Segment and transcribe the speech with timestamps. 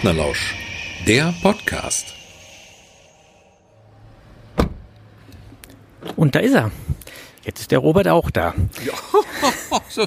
[0.00, 0.54] Partnerlausch,
[1.08, 2.14] der Podcast.
[6.14, 6.70] Und da ist er.
[7.44, 8.54] Jetzt ist der Robert auch da.
[8.86, 8.92] Ja,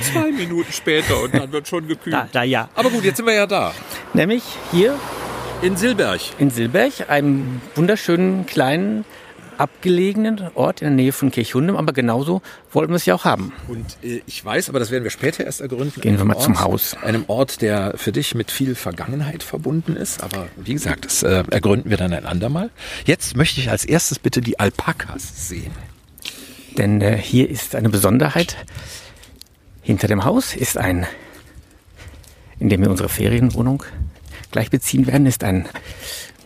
[0.00, 2.16] zwei Minuten später und dann wird schon gekühlt.
[2.16, 2.70] Da, da ja.
[2.74, 3.74] Aber gut, jetzt sind wir ja da.
[4.14, 4.94] Nämlich hier
[5.60, 6.20] In Silberg.
[6.38, 9.04] in Silberg, einem wunderschönen kleinen
[9.58, 13.52] abgelegenen Ort in der Nähe von Kirchhundem, aber genauso wollten wir es ja auch haben.
[13.66, 16.00] Und äh, ich weiß, aber das werden wir später erst ergründen.
[16.00, 16.96] Gehen wir mal zum Ort, Haus.
[17.02, 20.22] Einem Ort, der für dich mit viel Vergangenheit verbunden ist.
[20.22, 22.70] Aber wie gesagt, das äh, ergründen wir dann ein andermal.
[23.04, 25.72] Jetzt möchte ich als erstes bitte die Alpakas sehen.
[26.76, 28.56] Denn äh, hier ist eine Besonderheit.
[29.82, 31.06] Hinter dem Haus ist ein,
[32.60, 33.82] in dem wir unsere Ferienwohnung
[34.50, 35.68] gleich beziehen werden, ist ein,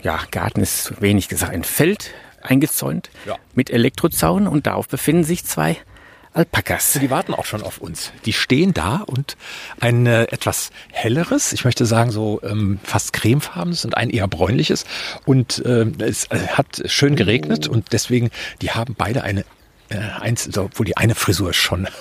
[0.02, 3.36] ja, Garten ist wenig gesagt, ein Feld eingezäunt Ja.
[3.54, 5.76] mit Elektrozaun und darauf befinden sich zwei
[6.34, 6.98] Alpakas.
[6.98, 8.10] Die warten auch schon auf uns.
[8.24, 9.36] Die stehen da und
[9.80, 14.86] ein äh, etwas helleres, ich möchte sagen so ähm, fast cremefarbenes und ein eher bräunliches.
[15.26, 18.30] Und ähm, es äh, hat schön geregnet und deswegen,
[18.62, 19.44] die haben beide eine,
[19.90, 21.86] äh, eins, obwohl die eine Frisur ist schon.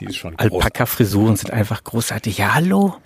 [0.00, 0.36] die ist schon.
[0.36, 2.38] Alpaka-Frisuren sind einfach großartig.
[2.38, 2.96] Ja, hallo.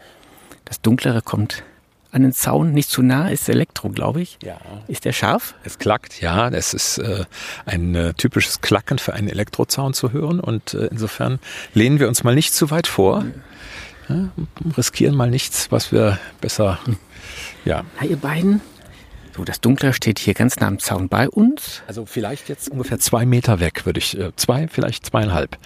[0.64, 1.64] Das Dunklere kommt
[2.12, 4.38] an den Zaun, nicht zu nah, ist Elektro, glaube ich.
[4.42, 4.58] Ja.
[4.88, 5.54] Ist der scharf?
[5.64, 6.48] Es klackt, ja.
[6.48, 7.24] Es ist äh,
[7.66, 10.40] ein äh, typisches Klacken für einen Elektrozaun zu hören.
[10.40, 11.38] Und äh, insofern
[11.72, 13.24] lehnen wir uns mal nicht zu weit vor.
[14.08, 14.28] Ja,
[14.76, 16.78] riskieren mal nichts, was wir besser.
[17.64, 17.84] Ja.
[18.00, 18.60] Na, ihr beiden.
[19.36, 21.82] So, das Dunklere steht hier ganz nah am Zaun bei uns.
[21.86, 24.18] Also vielleicht jetzt ungefähr zwei Meter weg, würde ich.
[24.18, 25.56] Äh, zwei, vielleicht zweieinhalb.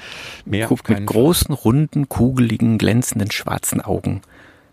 [0.45, 4.21] Mehr Guckt mit großen, runden, kugeligen, glänzenden, schwarzen Augen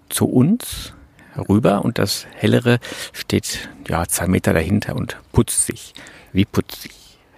[0.10, 0.94] zu uns
[1.34, 2.80] herüber und das Hellere
[3.14, 5.94] steht ja zwei Meter dahinter und putzt sich.
[6.34, 6.94] Wie putzt sich?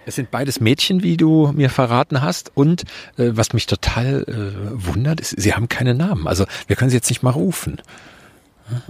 [0.06, 2.52] Es sind beides Mädchen, wie du mir verraten hast.
[2.54, 2.82] Und
[3.16, 6.28] äh, was mich total äh, wundert, ist, sie haben keine Namen.
[6.28, 7.80] Also wir können sie jetzt nicht mal rufen.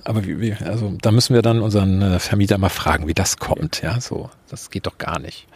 [0.05, 3.37] Aber wie, wie, also da müssen wir dann unseren äh, Vermieter mal fragen, wie das
[3.37, 3.83] kommt.
[3.83, 5.47] Ja, so, das geht doch gar nicht.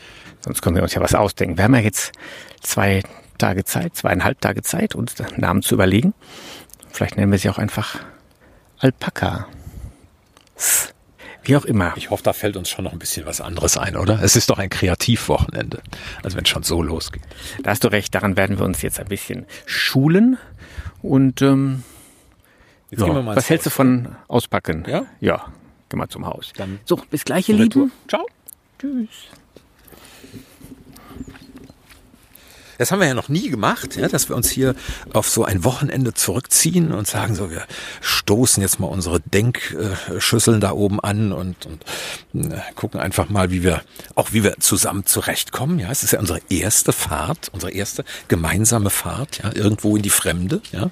[0.41, 1.57] Sonst können wir uns ja was ausdenken.
[1.57, 2.13] Wir haben ja jetzt
[2.61, 3.03] zwei
[3.39, 6.15] Tage Zeit, zweieinhalb Tage Zeit, uns Namen zu überlegen.
[6.91, 8.01] Vielleicht nennen wir sie auch einfach
[8.79, 9.47] Alpaka.
[11.43, 11.95] Wie auch immer.
[11.97, 14.21] Ich hoffe, da fällt uns schon noch ein bisschen was anderes ein, oder?
[14.23, 15.83] Es ist doch ein Kreativwochenende.
[16.23, 17.23] Also wenn es schon so losgeht.
[17.63, 20.37] Da hast du recht, daran werden wir uns jetzt ein bisschen schulen.
[21.01, 21.85] Und ähm,
[22.91, 23.77] Jetzt ja, gehen wir mal was ins hältst du Haus.
[23.77, 24.85] von Auspacken?
[24.89, 25.05] Ja?
[25.21, 25.47] Ja,
[25.89, 26.53] geh mal zum Haus.
[26.57, 27.57] Dann so, bis gleich, ihr.
[27.57, 27.93] Lieben.
[28.09, 28.27] Ciao.
[28.79, 29.09] Tschüss.
[32.79, 34.75] Das haben wir ja noch nie gemacht, ja, dass wir uns hier
[35.13, 37.65] auf so ein Wochenende zurückziehen und sagen so, wir
[38.01, 43.63] stoßen jetzt mal unsere Denkschüsseln da oben an und, und äh, gucken einfach mal, wie
[43.65, 43.83] wir,
[44.15, 45.81] auch wie wir zusammen zurechtkommen.
[45.81, 50.11] Ja, es ist ja unsere erste Fahrt, unsere erste gemeinsame Fahrt, ja, irgendwo in die
[50.11, 50.61] Fremde.
[50.71, 50.91] Ja,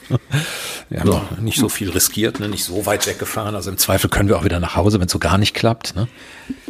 [0.89, 3.55] wir haben noch nicht so viel riskiert, ne, nicht so weit weggefahren.
[3.55, 5.95] Also im Zweifel können wir auch wieder nach Hause, wenn es so gar nicht klappt.
[5.95, 6.09] Ne?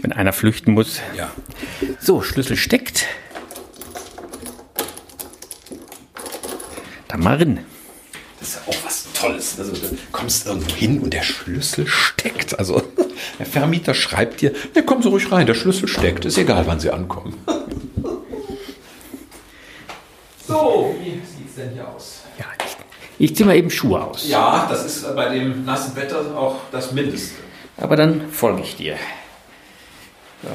[0.02, 1.00] Wenn einer flüchten muss.
[1.16, 1.30] Ja.
[2.00, 3.06] So, Schlüssel steckt.
[7.16, 7.64] Mal rein.
[8.38, 9.58] Das ist ja auch was Tolles.
[9.58, 12.58] Also du kommst irgendwo hin und der Schlüssel steckt.
[12.58, 12.82] Also
[13.38, 16.24] der Vermieter schreibt dir, ja, kommen Sie ruhig rein, der Schlüssel steckt.
[16.24, 17.34] Ist egal, wann Sie ankommen.
[20.48, 22.20] So, wie sieht es denn hier aus?
[22.38, 22.76] Ja, ich,
[23.30, 24.28] ich ziehe mal eben Schuhe aus.
[24.28, 27.34] Ja, das ist bei dem nassen Wetter auch das Mindeste.
[27.76, 28.96] Aber dann folge ich dir.
[30.44, 30.50] So.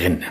[0.00, 0.24] Renn.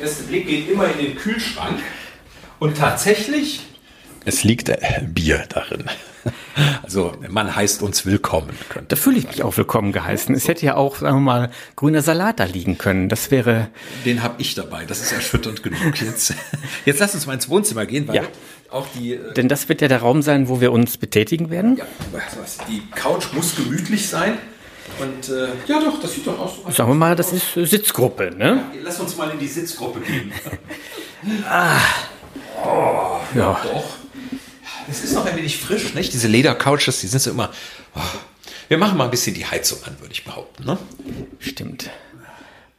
[0.00, 1.78] Erste Blick geht immer in den Kühlschrank.
[2.58, 3.60] Und tatsächlich.
[4.24, 5.84] Es liegt äh, Bier darin.
[6.82, 8.50] Also, man heißt uns willkommen.
[8.68, 8.88] Könnte.
[8.88, 10.34] Da fühle ich mich auch willkommen geheißen.
[10.34, 13.08] Es hätte ja auch, sagen wir mal, grüner Salat da liegen können.
[13.08, 13.68] Das wäre,
[14.04, 14.84] Den habe ich dabei.
[14.84, 15.98] Das ist erschütternd genug.
[16.02, 16.34] Jetzt,
[16.84, 18.22] jetzt lass uns mal ins Wohnzimmer gehen, weil Ja.
[18.70, 21.78] auch die, äh, denn das wird ja der Raum sein, wo wir uns betätigen werden.
[21.78, 21.86] ja,
[22.68, 24.36] die Couch muss gemütlich sein.
[25.00, 26.56] Und äh, ja, doch, das sieht doch aus.
[26.64, 28.64] so- Sagen wir mal, das ist äh, Sitzgruppe, ne?
[28.82, 30.32] Lass uns mal in die Sitzgruppe gehen.
[33.34, 33.60] Ja.
[33.62, 33.84] Doch.
[34.88, 36.12] Es ist noch ein wenig frisch, nicht?
[36.12, 37.50] Diese Ledercouches, die sind so immer.
[37.94, 38.00] Oh.
[38.68, 40.64] Wir machen mal ein bisschen die Heizung an, würde ich behaupten.
[40.64, 40.78] Ne?
[41.38, 41.90] Stimmt.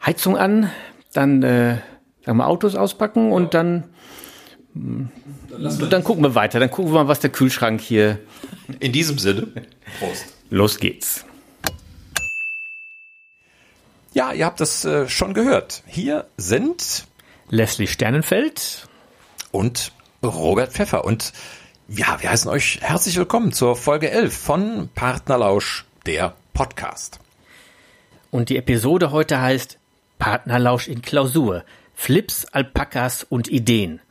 [0.06, 0.70] Heizung an,
[1.14, 1.78] dann äh,
[2.26, 3.86] sagen wir Autos auspacken und dann,
[4.74, 6.60] dann gucken wir weiter.
[6.60, 8.20] Dann gucken wir mal, was der Kühlschrank hier.
[8.80, 9.48] In diesem Sinne.
[10.00, 10.26] Prost.
[10.50, 11.26] Los geht's.
[14.14, 15.84] Ja, ihr habt das äh, schon gehört.
[15.88, 17.06] Hier sind
[17.50, 18.90] Leslie Sternenfeld.
[19.54, 21.06] und Robert Pfeffer.
[21.06, 21.32] Und
[21.88, 27.22] ja, wir heißen euch herzlich willkommen zur Folge 11 von Partnerlausch, der Podcast.
[28.32, 29.78] Und die Episode heute heißt
[30.20, 31.64] Partnerlausch in Klausur.
[31.96, 34.02] Flips, Alpakas und Ideen.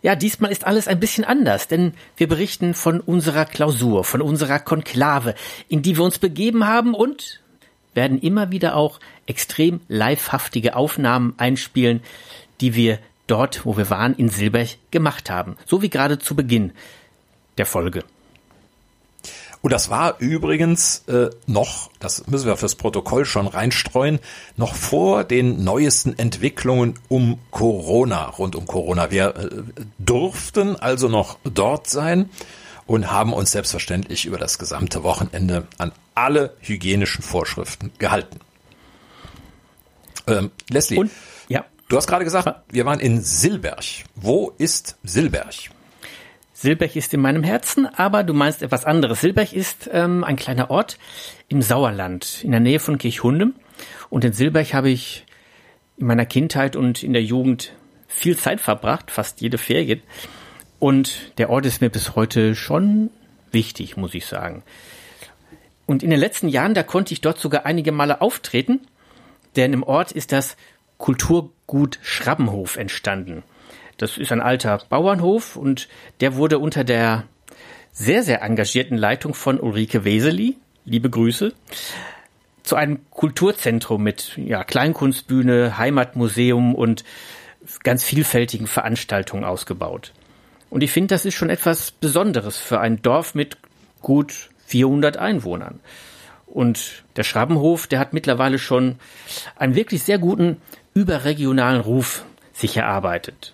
[0.00, 4.58] Ja, diesmal ist alles ein bisschen anders, denn wir berichten von unserer Klausur, von unserer
[4.58, 5.34] Konklave,
[5.68, 7.41] in die wir uns begeben haben und
[7.94, 12.00] werden immer wieder auch extrem livehaftige Aufnahmen einspielen,
[12.60, 15.56] die wir dort, wo wir waren, in Silberch gemacht haben.
[15.66, 16.72] So wie gerade zu Beginn
[17.58, 18.04] der Folge.
[19.62, 24.18] Und das war übrigens äh, noch, das müssen wir fürs Protokoll schon reinstreuen,
[24.56, 29.12] noch vor den neuesten Entwicklungen um Corona, rund um Corona.
[29.12, 29.62] Wir äh,
[30.00, 32.28] durften also noch dort sein
[32.92, 38.38] und haben uns selbstverständlich über das gesamte Wochenende an alle hygienischen Vorschriften gehalten.
[40.26, 41.10] Ähm, Leslie, und,
[41.48, 41.64] ja.
[41.88, 44.04] du hast gerade gesagt, wir waren in Silberg.
[44.14, 45.54] Wo ist Silberg?
[46.52, 49.22] Silberg ist in meinem Herzen, aber du meinst etwas anderes.
[49.22, 50.98] Silberg ist ähm, ein kleiner Ort
[51.48, 53.54] im Sauerland, in der Nähe von Kirchhundem.
[54.10, 55.24] Und in Silberg habe ich
[55.96, 57.72] in meiner Kindheit und in der Jugend
[58.06, 60.02] viel Zeit verbracht, fast jede Ferien.
[60.82, 63.10] Und der Ort ist mir bis heute schon
[63.52, 64.64] wichtig, muss ich sagen.
[65.86, 68.80] Und in den letzten Jahren, da konnte ich dort sogar einige Male auftreten,
[69.54, 70.56] denn im Ort ist das
[70.98, 73.44] Kulturgut Schrabbenhof entstanden.
[73.96, 75.86] Das ist ein alter Bauernhof und
[76.20, 77.28] der wurde unter der
[77.92, 81.52] sehr, sehr engagierten Leitung von Ulrike Weseli, liebe Grüße,
[82.64, 87.04] zu einem Kulturzentrum mit ja, Kleinkunstbühne, Heimatmuseum und
[87.84, 90.12] ganz vielfältigen Veranstaltungen ausgebaut.
[90.72, 93.58] Und ich finde, das ist schon etwas Besonderes für ein Dorf mit
[94.00, 95.80] gut 400 Einwohnern.
[96.46, 98.96] Und der Schrabenhof, der hat mittlerweile schon
[99.54, 100.62] einen wirklich sehr guten
[100.94, 102.24] überregionalen Ruf
[102.54, 103.52] sich erarbeitet.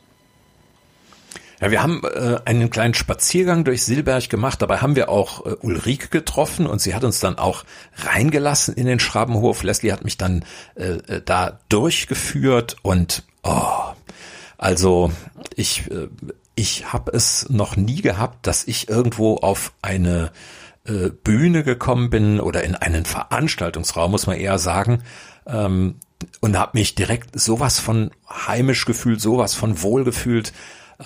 [1.61, 4.63] Ja, wir haben äh, einen kleinen Spaziergang durch Silberg gemacht.
[4.63, 7.65] Dabei haben wir auch äh, Ulrike getroffen und sie hat uns dann auch
[7.97, 9.65] reingelassen in den Schrabenhof.
[9.65, 10.45] Leslie hat mich dann
[10.77, 13.93] äh, äh da durchgeführt und oh,
[14.57, 15.11] also
[15.57, 16.07] ich äh,
[16.59, 20.33] ich habe es noch nie gehabt, dass ich irgendwo auf eine
[20.85, 25.05] äh, Bühne gekommen bin oder in einen Veranstaltungsraum, muss man eher sagen,
[25.47, 26.01] ähm,
[26.41, 30.53] und habe mich direkt sowas von heimisch gefühlt, sowas von wohl gefühlt.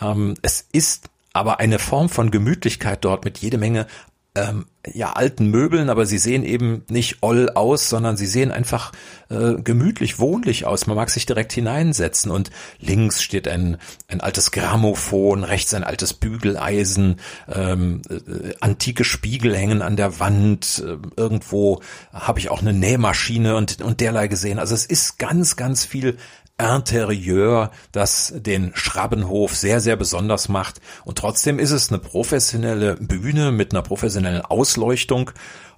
[0.01, 3.87] Ähm, es ist aber eine Form von Gemütlichkeit dort mit jede Menge
[4.35, 8.93] ähm, ja alten Möbeln, aber sie sehen eben nicht oll aus, sondern sie sehen einfach
[9.29, 10.87] äh, gemütlich, wohnlich aus.
[10.87, 12.51] Man mag sich direkt hineinsetzen und
[12.81, 13.77] links steht ein
[14.09, 17.21] ein altes Grammophon, rechts ein altes Bügeleisen,
[17.53, 20.83] ähm, äh, antike Spiegel hängen an der Wand.
[20.85, 21.83] Äh, irgendwo
[22.13, 24.59] habe ich auch eine Nähmaschine und und derlei gesehen.
[24.59, 26.17] Also es ist ganz ganz viel
[26.59, 30.81] Interieur, das den Schrabbenhof sehr, sehr besonders macht.
[31.05, 35.31] Und trotzdem ist es eine professionelle Bühne mit einer professionellen Ausleuchtung.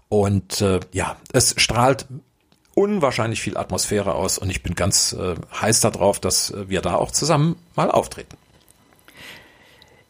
[0.09, 2.07] Und äh, ja, es strahlt
[2.75, 7.13] unwahrscheinlich viel Atmosphäre aus und ich bin ganz äh, heiß darauf, dass wir da auch
[7.13, 8.37] zusammen mal auftreten.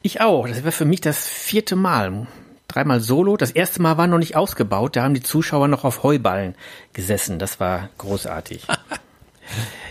[0.03, 0.47] Ich auch.
[0.47, 2.27] Das wäre für mich das vierte Mal.
[2.69, 3.37] Dreimal solo.
[3.37, 4.97] Das erste Mal war noch nicht ausgebaut.
[4.97, 6.55] Da haben die Zuschauer noch auf Heuballen
[6.93, 7.39] gesessen.
[7.39, 8.67] Das war großartig.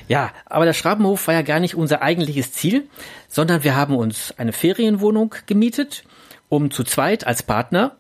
[0.08, 2.88] Ja, aber der Schrabenhof war ja gar nicht unser eigentliches Ziel,
[3.30, 6.04] sondern wir haben uns eine Ferienwohnung gemietet,
[6.50, 7.96] um zu zweit als Partner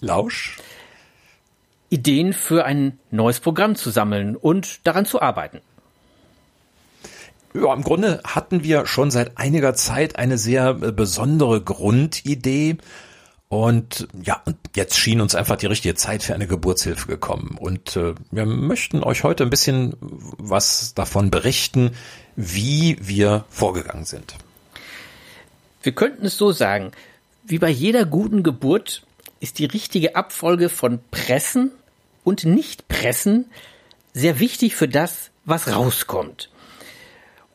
[0.00, 0.58] Lausch
[1.90, 5.60] Ideen für ein neues Programm zu sammeln und daran zu arbeiten.
[7.54, 12.78] Ja, im Grunde hatten wir schon seit einiger Zeit eine sehr äh, besondere Grundidee,
[13.54, 17.56] und ja, und jetzt schien uns einfach die richtige Zeit für eine Geburtshilfe gekommen.
[17.58, 21.92] Und äh, wir möchten euch heute ein bisschen was davon berichten,
[22.34, 24.34] wie wir vorgegangen sind.
[25.82, 26.92] Wir könnten es so sagen,
[27.44, 29.06] wie bei jeder guten Geburt
[29.38, 31.70] ist die richtige Abfolge von Pressen
[32.24, 33.46] und Nicht-Pressen
[34.14, 36.50] sehr wichtig für das, was rauskommt.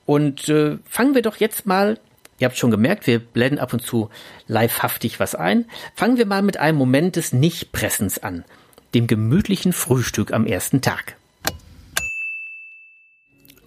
[0.05, 1.99] Und äh, fangen wir doch jetzt mal
[2.39, 4.09] Ihr habt schon gemerkt, wir blenden ab und zu
[4.47, 5.65] livehaftig was ein.
[5.93, 8.45] Fangen wir mal mit einem Moment des Nichtpressens an,
[8.93, 11.17] dem gemütlichen Frühstück am ersten Tag.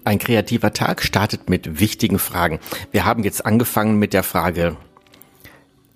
[0.05, 2.59] Ein kreativer Tag startet mit wichtigen Fragen.
[2.91, 4.77] Wir haben jetzt angefangen mit der Frage,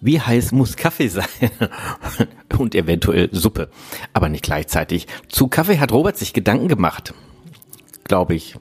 [0.00, 1.24] wie heiß muss Kaffee sein?
[2.58, 3.70] Und eventuell Suppe,
[4.12, 5.08] aber nicht gleichzeitig.
[5.28, 7.14] Zu Kaffee hat Robert sich Gedanken gemacht,
[8.04, 8.56] glaube ich.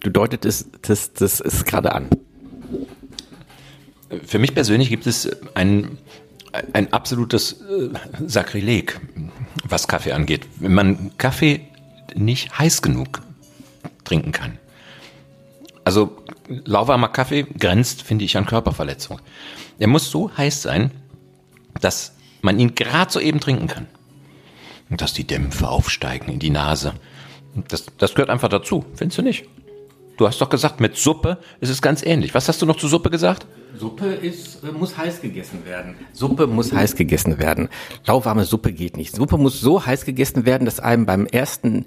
[0.00, 2.10] Du deutetest ist gerade an
[4.24, 5.98] für mich persönlich gibt es ein,
[6.72, 7.90] ein absolutes äh,
[8.26, 9.00] Sakrileg,
[9.68, 10.46] was Kaffee angeht.
[10.58, 11.60] Wenn man Kaffee
[12.14, 13.22] nicht heiß genug
[14.04, 14.58] trinken kann.
[15.84, 16.16] Also
[16.48, 19.20] lauwarmer Kaffee grenzt, finde ich, an Körperverletzung.
[19.78, 20.90] Er muss so heiß sein,
[21.80, 23.86] dass man ihn gerade so eben trinken kann.
[24.90, 26.94] Und dass die Dämpfe aufsteigen in die Nase.
[27.68, 29.46] Das, das gehört einfach dazu, findest du nicht?
[30.16, 32.34] Du hast doch gesagt, mit Suppe ist es ganz ähnlich.
[32.34, 33.46] Was hast du noch zu Suppe gesagt?
[33.78, 35.96] Suppe ist, äh, muss heiß gegessen werden.
[36.12, 37.68] Suppe muss heiß gegessen werden.
[38.06, 39.14] Lauwarme Suppe geht nicht.
[39.14, 41.86] Suppe muss so heiß gegessen werden, dass einem beim ersten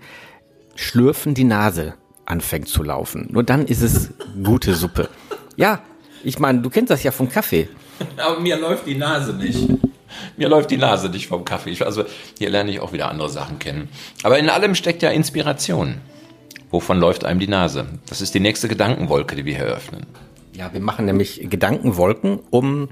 [0.76, 3.28] Schlürfen die Nase anfängt zu laufen.
[3.32, 4.12] Nur dann ist es
[4.44, 5.10] gute Suppe.
[5.56, 5.82] Ja,
[6.24, 7.70] ich meine, du kennst das ja vom Kaffee.
[8.18, 9.70] Aber mir läuft die Nase nicht.
[10.36, 11.82] Mir läuft die Nase nicht vom Kaffee.
[11.84, 12.04] Also
[12.38, 13.90] hier lerne ich auch wieder andere Sachen kennen.
[14.24, 15.96] Aber in allem steckt ja Inspiration.
[16.70, 17.88] Wovon läuft einem die Nase?
[18.08, 20.06] Das ist die nächste Gedankenwolke, die wir hier öffnen.
[20.58, 22.90] Ja, wir machen nämlich Gedankenwolken, um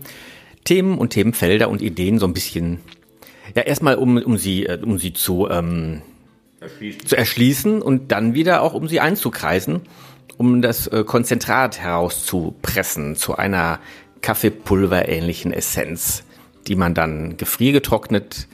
[0.65, 2.79] Themen und Themenfelder und Ideen so ein bisschen,
[3.55, 6.03] ja, erstmal um, um sie, äh, um sie zu, ähm,
[6.59, 7.07] erschließen.
[7.07, 9.81] zu erschließen und dann wieder auch um sie einzukreisen,
[10.37, 13.79] um das äh, Konzentrat herauszupressen zu einer
[14.21, 16.23] Kaffeepulverähnlichen Essenz,
[16.67, 18.47] die man dann gefriergetrocknet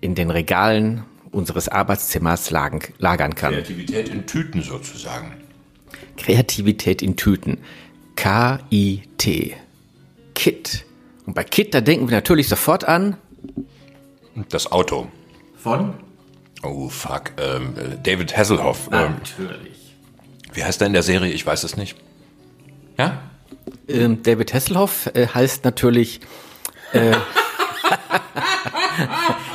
[0.00, 1.02] in den Regalen
[1.32, 3.54] unseres Arbeitszimmers lagern kann.
[3.54, 5.32] Kreativität in Tüten sozusagen.
[6.16, 7.58] Kreativität in Tüten.
[8.16, 9.56] K-I-T.
[10.34, 10.84] Kit.
[11.26, 13.16] Und bei Kit, da denken wir natürlich sofort an.
[14.48, 15.08] Das Auto.
[15.56, 15.94] Von?
[16.62, 17.32] Oh, fuck.
[17.38, 18.88] Ähm, David Hasselhoff.
[18.92, 19.96] Ähm, natürlich.
[20.52, 21.32] Wie heißt er in der Serie?
[21.32, 21.96] Ich weiß es nicht.
[22.98, 23.22] Ja?
[23.88, 26.20] Ähm, David Hasselhoff äh, heißt natürlich.
[26.92, 27.12] Äh,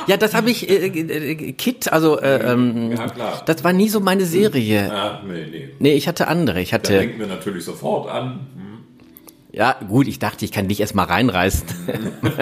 [0.08, 3.42] ja, das habe ich, äh, äh, Kit, also äh, ähm, ja, klar.
[3.44, 4.88] das war nie so meine Serie.
[4.88, 5.68] Ja, nee, nee.
[5.78, 6.60] Nee, ich hatte andere.
[6.60, 6.94] Ich hatte.
[6.94, 8.46] Da denken wir natürlich sofort an.
[8.56, 8.78] Hm.
[9.52, 11.66] Ja, gut, ich dachte, ich kann dich erst mal reinreißen.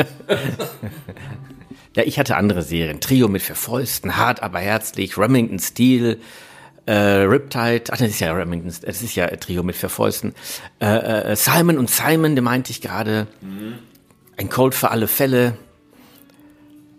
[1.96, 3.00] ja, ich hatte andere Serien.
[3.00, 6.20] Trio mit vier Fäusten, hart, aber herzlich, Remington Steel,
[6.86, 10.34] äh, Riptide, ach, das ist ja Remington, das ist ja Trio mit vier Fäusten.
[10.80, 13.26] Äh, äh, Simon und Simon, den meinte ich gerade.
[13.40, 13.74] Mhm.
[14.36, 15.56] Ein Cold für alle Fälle.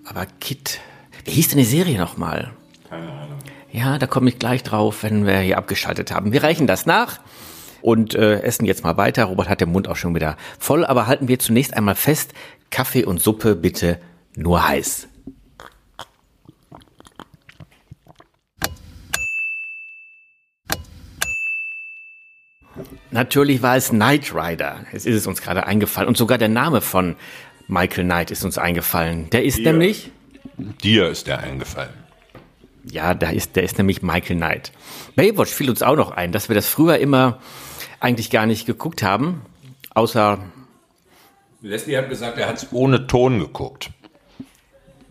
[0.10, 0.80] Aber Kit,
[1.26, 2.54] wie hieß denn die Serie nochmal?
[2.90, 3.40] Keine Ahnung.
[3.72, 6.32] Ja, da komme ich gleich drauf, wenn wir hier abgeschaltet haben.
[6.32, 7.20] Wir reichen das nach
[7.82, 9.26] und äh, essen jetzt mal weiter.
[9.26, 12.34] Robert hat den Mund auch schon wieder voll, aber halten wir zunächst einmal fest,
[12.72, 14.00] Kaffee und Suppe bitte
[14.36, 15.10] nur heiß.
[23.12, 24.86] Natürlich war es Knight Rider.
[24.92, 26.08] Es ist es uns gerade eingefallen.
[26.08, 27.16] Und sogar der Name von
[27.68, 29.30] Michael Knight ist uns eingefallen.
[29.32, 29.72] Der ist Dir.
[29.72, 30.12] nämlich.
[30.58, 31.94] Dir ist der eingefallen.
[32.90, 34.72] Ja, da ist, der ist nämlich Michael Knight.
[35.16, 37.40] Baywatch fiel uns auch noch ein, dass wir das früher immer
[38.00, 39.42] eigentlich gar nicht geguckt haben,
[39.94, 40.40] außer.
[41.62, 43.92] Leslie hat gesagt, er hat es ohne Ton geguckt.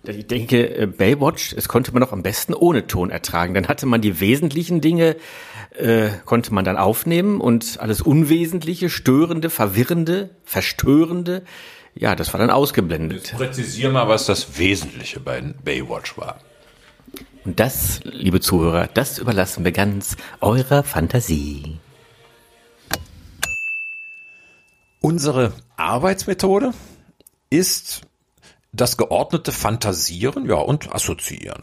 [0.05, 3.55] Ich denke, äh, Baywatch, es konnte man doch am besten ohne Ton ertragen.
[3.55, 5.17] Dann hatte man die wesentlichen Dinge,
[5.77, 11.43] äh, konnte man dann aufnehmen und alles Unwesentliche, Störende, Verwirrende, Verstörende,
[11.99, 13.29] ja, das war dann ausgeblendet.
[13.29, 16.41] Jetzt präzisier mal, was das Wesentliche bei Baywatch war.
[17.45, 21.79] Und das, liebe Zuhörer, das überlassen wir ganz eurer Fantasie.
[25.01, 26.73] Unsere Arbeitsmethode
[27.49, 28.03] ist
[28.73, 31.63] das geordnete Fantasieren ja, und Assoziieren.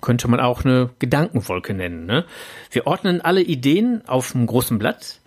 [0.00, 2.06] Könnte man auch eine Gedankenwolke nennen.
[2.06, 2.24] Ne?
[2.70, 5.20] Wir ordnen alle Ideen auf einem großen Blatt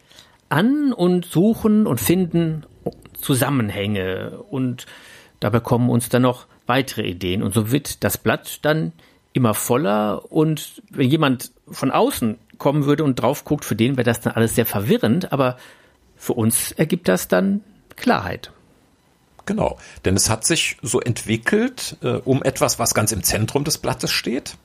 [0.49, 2.65] an und suchen und finden
[3.25, 4.85] Zusammenhänge und
[5.39, 8.93] dabei kommen uns dann noch weitere Ideen und so wird das Blatt dann
[9.33, 14.05] immer voller und wenn jemand von außen kommen würde und drauf guckt, für den wäre
[14.05, 15.57] das dann alles sehr verwirrend, aber
[16.15, 17.61] für uns ergibt das dann
[17.95, 18.51] Klarheit.
[19.45, 23.79] Genau, denn es hat sich so entwickelt äh, um etwas, was ganz im Zentrum des
[23.79, 24.57] Blattes steht.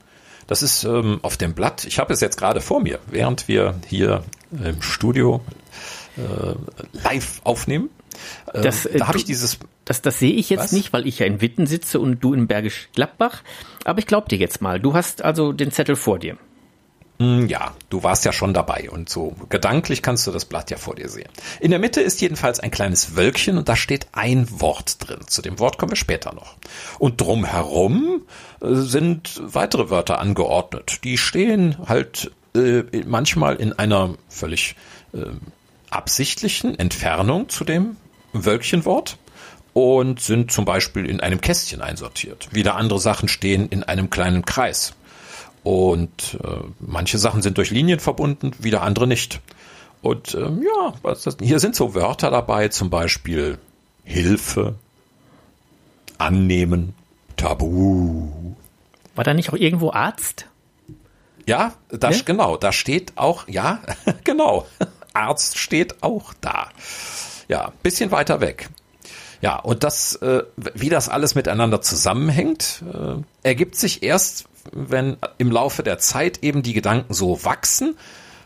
[0.46, 3.74] Das ist ähm, auf dem Blatt, ich habe es jetzt gerade vor mir, während wir
[3.86, 5.42] hier im Studio
[6.16, 6.54] äh,
[6.92, 7.90] live aufnehmen.
[8.54, 9.58] Ähm, das, äh, da habe ich dieses.
[9.84, 10.72] Das, das sehe ich jetzt was?
[10.72, 13.42] nicht, weil ich ja in Witten sitze und du in Bergisch Gladbach.
[13.84, 14.78] Aber ich glaube dir jetzt mal.
[14.80, 16.36] Du hast also den Zettel vor dir.
[17.20, 20.78] Hm, ja, du warst ja schon dabei und so gedanklich kannst du das Blatt ja
[20.78, 21.28] vor dir sehen.
[21.60, 25.20] In der Mitte ist jedenfalls ein kleines Wölkchen und da steht ein Wort drin.
[25.26, 26.56] Zu dem Wort kommen wir später noch.
[26.98, 28.22] Und drumherum
[28.62, 31.04] äh, sind weitere Wörter angeordnet.
[31.04, 34.74] Die stehen halt äh, manchmal in einer völlig
[35.12, 35.26] äh,
[35.90, 37.96] absichtlichen Entfernung zu dem
[38.32, 39.18] Wölkchenwort
[39.72, 42.48] und sind zum Beispiel in einem Kästchen einsortiert.
[42.52, 44.94] Wieder andere Sachen stehen in einem kleinen Kreis.
[45.62, 46.48] Und äh,
[46.80, 49.40] manche Sachen sind durch Linien verbunden, wieder andere nicht.
[50.02, 53.58] Und ähm, ja, hier sind so Wörter dabei, zum Beispiel
[54.04, 54.76] Hilfe,
[56.16, 56.94] Annehmen,
[57.36, 58.54] Tabu.
[59.14, 60.46] War da nicht auch irgendwo Arzt?
[61.46, 62.24] Ja, das, ne?
[62.24, 63.80] genau, da steht auch, ja,
[64.24, 64.66] genau.
[65.14, 66.70] Arzt steht auch da.
[67.48, 68.68] Ja, bisschen weiter weg.
[69.40, 75.50] Ja, und das, äh, wie das alles miteinander zusammenhängt, äh, ergibt sich erst, wenn im
[75.50, 77.96] Laufe der Zeit eben die Gedanken so wachsen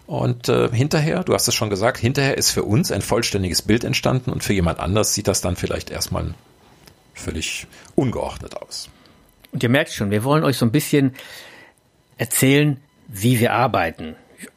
[0.06, 3.84] und äh, hinterher, du hast es schon gesagt, hinterher ist für uns ein vollständiges Bild
[3.84, 6.34] entstanden und für jemand anders sieht das dann vielleicht erstmal
[7.14, 8.90] völlig ungeordnet aus.
[9.52, 11.14] Und ihr merkt schon, wir wollen euch so ein bisschen
[12.18, 14.16] erzählen, wie wir arbeiten,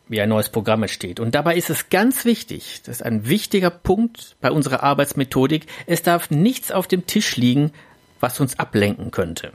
[0.09, 1.19] wie ein neues Programm entsteht.
[1.19, 6.01] Und dabei ist es ganz wichtig, das ist ein wichtiger Punkt bei unserer Arbeitsmethodik, es
[6.01, 7.71] darf nichts auf dem Tisch liegen,
[8.19, 9.51] was uns ablenken könnte.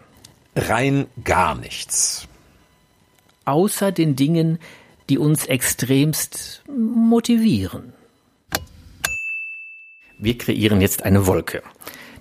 [0.55, 2.29] Rein gar nichts.
[3.45, 4.59] Außer den Dingen,
[5.09, 7.93] die uns extremst motivieren.
[10.19, 11.63] Wir kreieren jetzt eine Wolke.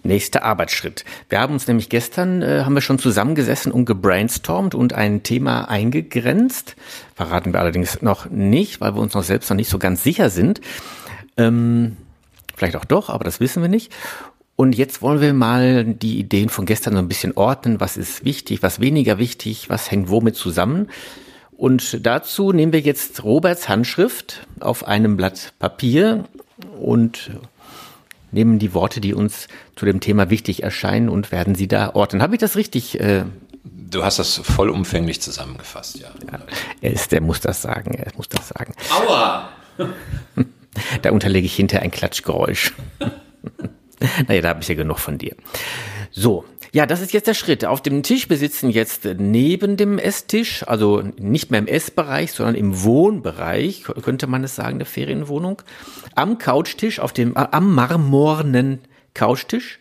[0.03, 1.05] Nächster Arbeitsschritt.
[1.29, 5.69] Wir haben uns nämlich gestern, äh, haben wir schon zusammengesessen und gebrainstormt und ein Thema
[5.69, 6.75] eingegrenzt.
[7.15, 10.29] Verraten wir allerdings noch nicht, weil wir uns noch selbst noch nicht so ganz sicher
[10.29, 10.61] sind.
[11.37, 11.97] Ähm,
[12.55, 13.91] vielleicht auch doch, aber das wissen wir nicht.
[14.55, 17.79] Und jetzt wollen wir mal die Ideen von gestern so ein bisschen ordnen.
[17.79, 20.89] Was ist wichtig, was weniger wichtig, was hängt womit zusammen?
[21.51, 26.25] Und dazu nehmen wir jetzt Roberts Handschrift auf einem Blatt Papier
[26.79, 27.31] und
[28.31, 32.21] nehmen die Worte, die uns zu dem Thema wichtig erscheinen und werden sie da ordnen.
[32.21, 32.99] Habe ich das richtig?
[32.99, 33.25] Äh
[33.63, 36.09] du hast das vollumfänglich zusammengefasst, ja.
[36.31, 36.39] ja.
[36.81, 38.73] Er ist, der muss das sagen, er muss das sagen.
[38.89, 39.49] Aua!
[41.01, 42.73] da unterlege ich hinter ein Klatschgeräusch.
[44.27, 45.35] naja, da habe ich ja genug von dir.
[46.11, 47.65] So, ja, das ist jetzt der Schritt.
[47.65, 52.83] Auf dem Tisch besitzen jetzt neben dem Esstisch, also nicht mehr im Essbereich, sondern im
[52.83, 55.61] Wohnbereich, könnte man es sagen, der Ferienwohnung,
[56.15, 58.79] am Couchtisch, auf dem, am marmornen
[59.13, 59.79] Couchtisch.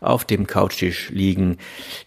[0.00, 1.58] Auf dem Couchtisch liegen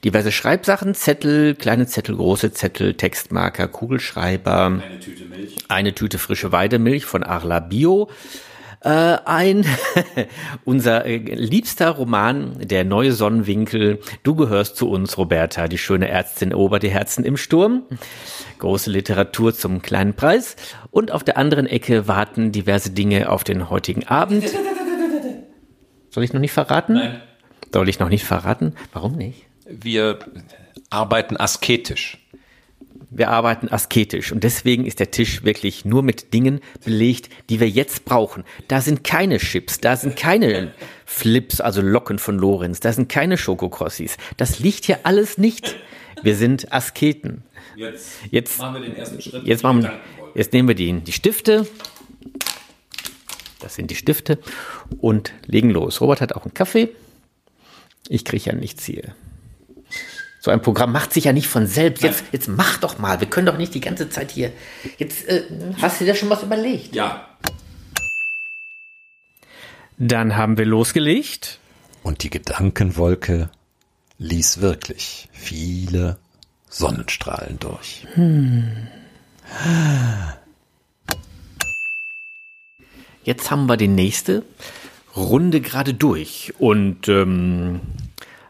[0.04, 4.82] diverse Schreibsachen, Zettel, kleine Zettel, große Zettel, Textmarker, Kugelschreiber.
[4.84, 5.58] Eine Tüte Milch.
[5.68, 8.10] Eine Tüte frische Weidemilch von Arla Bio
[8.84, 9.66] äh, ein
[10.66, 14.00] unser äh, liebster Roman, Der neue Sonnenwinkel.
[14.24, 17.84] Du gehörst zu uns, Roberta, die schöne Ärztin erobert die Herzen im Sturm.
[18.60, 20.56] Große Literatur zum kleinen Preis.
[20.92, 24.44] Und auf der anderen Ecke warten diverse Dinge auf den heutigen Abend.
[26.10, 26.94] Soll ich noch nicht verraten?
[26.94, 27.22] Nein.
[27.74, 28.76] Soll ich noch nicht verraten?
[28.92, 29.48] Warum nicht?
[29.66, 30.20] Wir
[30.90, 32.23] arbeiten asketisch.
[33.16, 37.70] Wir arbeiten asketisch und deswegen ist der Tisch wirklich nur mit Dingen belegt, die wir
[37.70, 38.44] jetzt brauchen.
[38.68, 40.74] Da sind keine Chips, da sind keine
[41.06, 44.18] Flips, also Locken von Lorenz, da sind keine Schokokrossis.
[44.38, 45.76] Das liegt hier alles nicht.
[46.24, 47.44] Wir sind Asketen.
[47.76, 49.46] Jetzt, jetzt machen wir den ersten Schritt.
[49.46, 49.88] Jetzt, machen,
[50.34, 51.68] jetzt nehmen wir die, die Stifte.
[53.60, 54.40] Das sind die Stifte
[55.00, 56.02] und legen los.
[56.02, 56.90] Robert hat auch einen Kaffee.
[58.10, 59.16] Ich kriege ja nichts hier.
[60.44, 62.04] So ein Programm macht sich ja nicht von selbst.
[62.04, 63.22] Jetzt, jetzt mach doch mal.
[63.22, 64.52] Wir können doch nicht die ganze Zeit hier.
[64.98, 65.44] Jetzt äh,
[65.82, 66.94] hast du dir schon was überlegt.
[66.94, 67.30] Ja.
[69.98, 71.60] Dann haben wir losgelegt.
[72.04, 73.52] Und die Gedankenwolke
[74.18, 76.18] ließ wirklich viele
[76.68, 78.06] Sonnenstrahlen durch.
[78.16, 78.90] Hm.
[83.24, 84.44] Jetzt haben wir die nächste
[85.16, 86.54] Runde gerade durch.
[86.60, 87.80] Und ähm,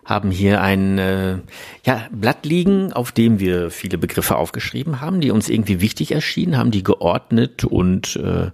[0.05, 1.37] haben hier ein äh,
[1.85, 6.57] ja, Blatt liegen, auf dem wir viele Begriffe aufgeschrieben haben, die uns irgendwie wichtig erschienen,
[6.57, 8.51] haben die geordnet und äh,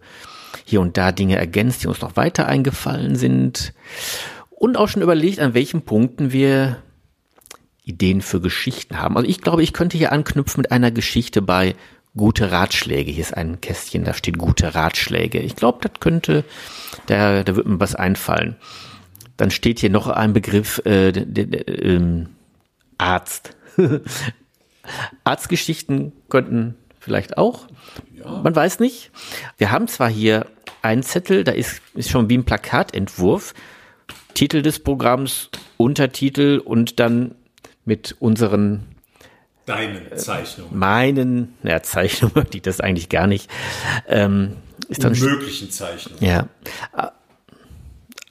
[0.66, 3.74] hier und da Dinge ergänzt, die uns noch weiter eingefallen sind.
[4.50, 6.78] Und auch schon überlegt, an welchen Punkten wir
[7.84, 9.18] Ideen für Geschichten haben.
[9.18, 11.76] Also ich glaube, ich könnte hier anknüpfen mit einer Geschichte bei
[12.16, 13.12] gute Ratschläge.
[13.12, 15.40] Hier ist ein Kästchen, da steht gute Ratschläge.
[15.40, 16.44] Ich glaube, das könnte,
[17.08, 18.56] da, da wird mir was einfallen.
[19.39, 22.25] Dann steht hier noch ein Begriff, äh, äh,
[22.97, 23.56] Arzt.
[25.23, 27.67] Arztgeschichten könnten vielleicht auch.
[28.17, 28.41] Ja.
[28.43, 29.12] Man weiß nicht.
[29.58, 30.45] Wir haben zwar hier
[30.82, 33.54] einen Zettel, da ist, ist schon wie ein Plakatentwurf.
[34.34, 37.36] Titel des Programms, Untertitel und dann
[37.86, 38.88] mit unseren
[39.65, 40.78] Deinen Zeichnungen.
[40.78, 43.49] Meinen, ja, Zeichnungen, die das eigentlich gar nicht.
[44.06, 44.58] Ähm,
[44.89, 46.21] ist dann möglichen Zeichnungen.
[46.21, 46.49] Ja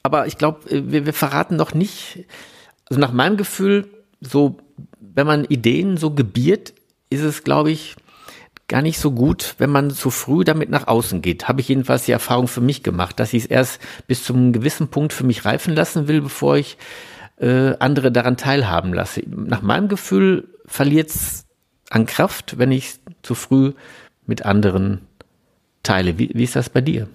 [0.09, 2.25] aber ich glaube, äh, wir, wir verraten noch nicht,
[2.89, 3.87] also nach meinem Gefühl,
[4.19, 4.57] so,
[4.99, 6.73] wenn man Ideen so gebiert,
[7.11, 7.95] ist es, glaube ich,
[8.67, 11.47] gar nicht so gut, wenn man zu früh damit nach außen geht.
[11.47, 14.51] Habe ich jedenfalls die Erfahrung für mich gemacht, dass ich es erst bis zu einem
[14.51, 16.77] gewissen Punkt für mich reifen lassen will, bevor ich
[17.37, 19.21] äh, andere daran teilhaben lasse.
[19.27, 21.45] Nach meinem Gefühl verliert es
[21.91, 23.73] an Kraft, wenn ich zu früh
[24.25, 25.01] mit anderen
[25.83, 26.17] teile.
[26.17, 27.07] Wie, wie ist das bei dir?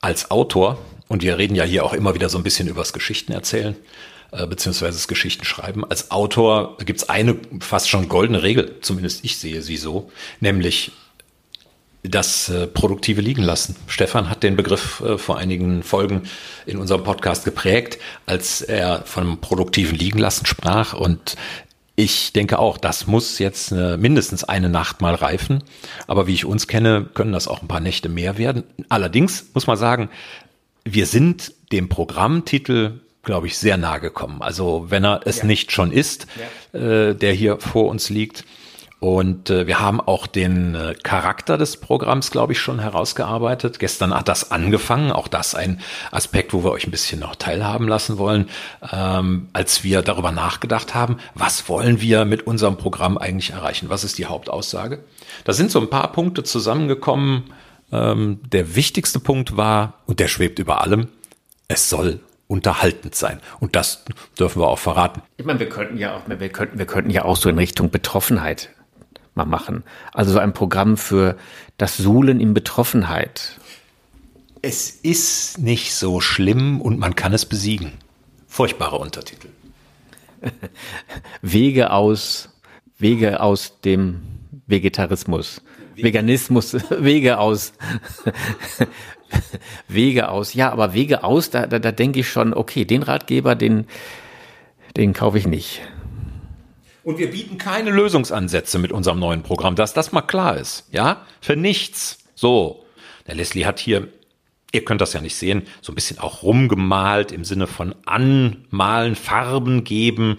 [0.00, 3.32] Als Autor und wir reden ja hier auch immer wieder so ein bisschen übers Geschichten
[3.32, 3.76] erzählen,
[4.32, 5.84] äh, beziehungsweise das Geschichten schreiben.
[5.84, 10.92] Als Autor gibt es eine fast schon goldene Regel, zumindest ich sehe sie so, nämlich
[12.02, 13.76] das äh, produktive liegen lassen.
[13.88, 16.22] Stefan hat den Begriff äh, vor einigen Folgen
[16.64, 21.36] in unserem Podcast geprägt, als er von produktiven liegen lassen sprach und
[21.98, 25.64] Ich denke auch, das muss jetzt mindestens eine Nacht mal reifen.
[26.06, 28.64] Aber wie ich uns kenne, können das auch ein paar Nächte mehr werden.
[28.90, 30.10] Allerdings muss man sagen,
[30.86, 34.40] wir sind dem Programmtitel, glaube ich, sehr nahe gekommen.
[34.40, 35.44] Also wenn er es ja.
[35.44, 36.26] nicht schon ist,
[36.72, 36.80] ja.
[36.80, 38.44] äh, der hier vor uns liegt.
[38.98, 43.78] Und äh, wir haben auch den äh, Charakter des Programms, glaube ich, schon herausgearbeitet.
[43.78, 45.80] Gestern hat das angefangen, auch das ein
[46.12, 48.48] Aspekt, wo wir euch ein bisschen noch teilhaben lassen wollen,
[48.90, 53.90] ähm, als wir darüber nachgedacht haben, was wollen wir mit unserem Programm eigentlich erreichen?
[53.90, 55.04] Was ist die Hauptaussage?
[55.44, 57.52] Da sind so ein paar Punkte zusammengekommen.
[57.92, 61.08] Ähm, der wichtigste Punkt war, und der schwebt über allem,
[61.68, 63.40] es soll unterhaltend sein.
[63.60, 64.04] Und das
[64.38, 65.22] dürfen wir auch verraten.
[65.36, 67.90] Ich meine, wir könnten ja auch, wir könnten, wir könnten ja auch so in Richtung
[67.90, 68.70] Betroffenheit
[69.34, 69.84] mal machen.
[70.12, 71.36] Also so ein Programm für
[71.76, 73.58] das Suhlen in Betroffenheit.
[74.62, 77.92] Es ist nicht so schlimm und man kann es besiegen.
[78.48, 79.48] Furchtbare Untertitel.
[81.42, 82.48] Wege aus,
[82.98, 84.22] Wege aus dem
[84.66, 85.60] Vegetarismus.
[85.96, 87.72] Veganismus, Wege aus.
[89.88, 90.54] Wege aus.
[90.54, 93.86] Ja, aber Wege aus, da, da, da denke ich schon, okay, den Ratgeber, den,
[94.96, 95.80] den kaufe ich nicht.
[97.06, 100.88] Und wir bieten keine Lösungsansätze mit unserem neuen Programm, dass das mal klar ist.
[100.90, 102.18] Ja, für nichts.
[102.34, 102.84] So.
[103.28, 104.08] Der Leslie hat hier,
[104.72, 109.14] ihr könnt das ja nicht sehen, so ein bisschen auch rumgemalt im Sinne von anmalen,
[109.14, 110.38] Farben geben.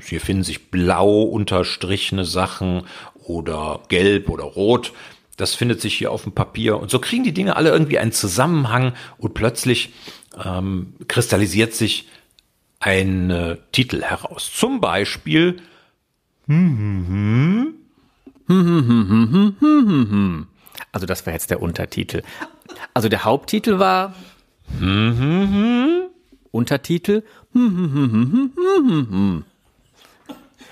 [0.00, 2.84] Hier finden sich blau unterstrichene Sachen
[3.36, 4.92] oder gelb oder rot.
[5.36, 6.78] Das findet sich hier auf dem Papier.
[6.78, 9.92] Und so kriegen die Dinge alle irgendwie einen Zusammenhang und plötzlich
[10.44, 12.08] ähm, kristallisiert sich
[12.78, 14.50] ein äh, Titel heraus.
[14.52, 15.60] Zum Beispiel
[20.92, 22.22] also das war jetzt der Untertitel.
[22.94, 24.14] Also der Haupttitel war
[26.50, 27.22] Untertitel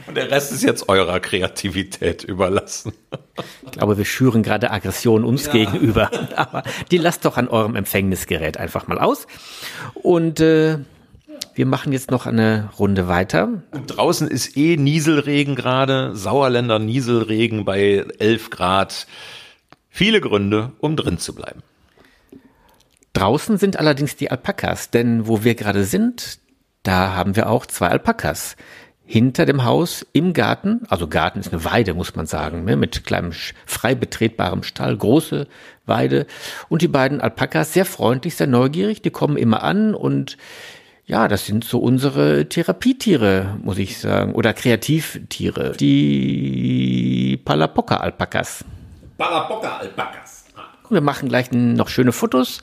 [0.09, 2.93] und der Rest ist jetzt eurer Kreativität überlassen.
[3.65, 5.53] Ich glaube, wir schüren gerade Aggression uns ja.
[5.53, 6.11] gegenüber.
[6.37, 9.27] Aber die lasst doch an eurem Empfängnisgerät einfach mal aus.
[9.95, 10.79] Und äh,
[11.55, 13.63] wir machen jetzt noch eine Runde weiter.
[13.71, 19.07] Und draußen ist eh Nieselregen gerade, Sauerländer Nieselregen bei 11 Grad.
[19.89, 21.63] Viele Gründe, um drin zu bleiben.
[23.13, 26.39] Draußen sind allerdings die Alpakas, denn wo wir gerade sind,
[26.85, 28.57] da haben wir auch zwei Alpakas.
[29.11, 33.07] Hinter dem Haus im Garten, also Garten ist eine Weide, muss man sagen, ne, mit
[33.07, 33.33] kleinem
[33.65, 35.47] frei betretbarem Stall, große
[35.87, 36.27] Weide.
[36.69, 40.37] Und die beiden Alpakas sehr freundlich, sehr neugierig, die kommen immer an und
[41.07, 45.73] ja, das sind so unsere Therapietiere, muss ich sagen, oder Kreativtiere.
[45.81, 48.63] Die Palapoca-Alpakas.
[49.17, 50.45] Palapoca-Alpakas.
[50.91, 52.61] Wir machen gleich noch schöne Fotos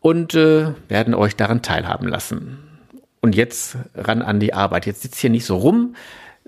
[0.00, 2.65] und äh, werden euch daran teilhaben lassen.
[3.26, 4.86] Und jetzt ran an die Arbeit.
[4.86, 5.96] Jetzt sitzt hier nicht so rum,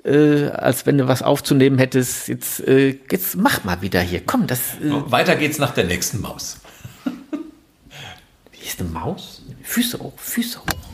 [0.04, 2.28] äh, als wenn du was aufzunehmen hättest.
[2.28, 4.22] Jetzt, äh, jetzt mach mal wieder hier.
[4.24, 4.74] Komm, das.
[4.80, 6.60] Äh Weiter geht's nach der nächsten Maus.
[8.52, 9.42] Wie ist eine Maus?
[9.64, 10.88] Füße hoch, Füße hoch.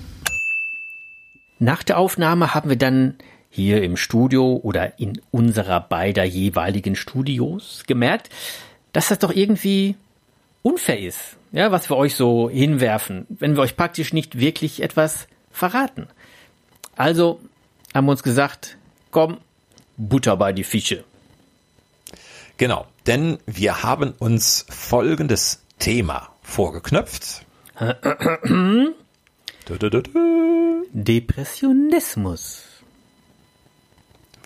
[1.59, 3.17] Nach der Aufnahme haben wir dann
[3.51, 8.31] hier im Studio oder in unserer beider jeweiligen Studios gemerkt,
[8.95, 9.97] dass das doch irgendwie
[10.63, 15.29] unfair ist, ja, was wir euch so hinwerfen, wenn wir euch praktisch nicht wirklich etwas
[15.55, 16.09] verraten.
[16.97, 17.41] Also
[17.95, 18.77] haben wir uns gesagt,
[19.11, 19.39] komm,
[19.97, 21.05] Butter bei die Fische.
[22.57, 27.47] Genau, denn wir haben uns folgendes Thema vorgeknöpft.
[30.93, 32.63] Depressionismus.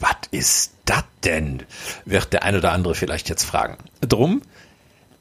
[0.01, 1.65] Was ist das denn?
[2.05, 3.77] Wird der ein oder andere vielleicht jetzt fragen.
[4.01, 4.43] Drum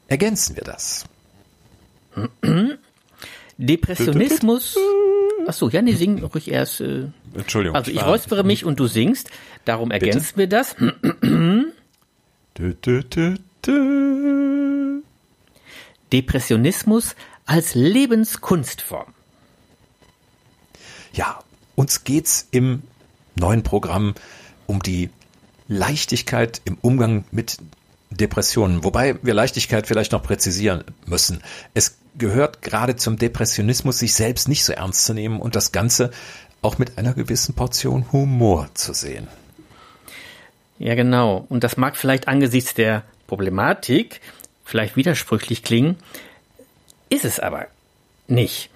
[0.06, 1.04] ergänzen wir das.
[3.58, 4.76] Depressionismus.
[5.48, 6.82] Achso, ja, nee, sing ruhig erst.
[6.82, 7.74] Äh, Entschuldigung.
[7.74, 9.30] Also ich räuspere mich und du singst.
[9.64, 10.36] Darum ergänzen Bitte?
[10.36, 10.76] wir das.
[16.12, 19.14] Depressionismus als Lebenskunstform.
[21.14, 21.38] Ja,
[21.76, 22.82] uns geht's im
[23.34, 24.14] neuen Programm
[24.66, 25.08] um die
[25.66, 27.56] Leichtigkeit im Umgang mit
[28.10, 31.42] Depressionen, wobei wir Leichtigkeit vielleicht noch präzisieren müssen.
[31.74, 36.10] Es gehört gerade zum Depressionismus, sich selbst nicht so ernst zu nehmen und das Ganze
[36.62, 39.28] auch mit einer gewissen Portion Humor zu sehen.
[40.78, 41.44] Ja, genau.
[41.48, 44.20] Und das mag vielleicht angesichts der Problematik
[44.68, 45.96] vielleicht widersprüchlich klingen,
[47.08, 47.68] ist es aber
[48.26, 48.70] nicht.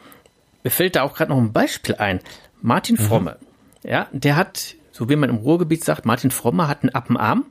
[0.65, 2.21] Mir fällt da auch gerade noch ein Beispiel ein.
[2.63, 3.03] Martin mhm.
[3.03, 3.37] Fromme,
[3.83, 3.91] mhm.
[3.91, 7.45] ja, der hat, so wie man im Ruhrgebiet sagt, Martin Fromme hat einen Appenarm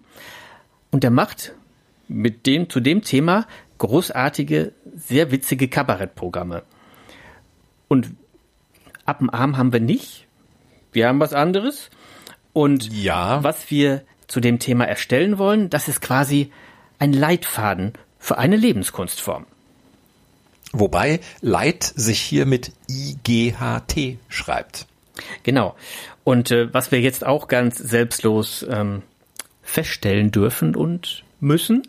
[0.89, 1.53] und der macht
[2.11, 3.47] mit dem, zu dem Thema
[3.77, 6.63] großartige, sehr witzige Kabarettprogramme.
[7.87, 8.11] Und
[9.05, 10.27] Appenarm haben wir nicht.
[10.91, 11.89] Wir haben was anderes.
[12.53, 13.43] Und Ja.
[13.43, 16.51] was wir zu dem Thema erstellen wollen, das ist quasi
[16.99, 19.45] ein Leitfaden für eine Lebenskunstform.
[20.73, 24.85] Wobei Light sich hier mit IGHT schreibt.
[25.43, 25.75] Genau.
[26.23, 29.01] Und äh, was wir jetzt auch ganz selbstlos ähm,
[29.63, 31.87] feststellen dürfen und müssen,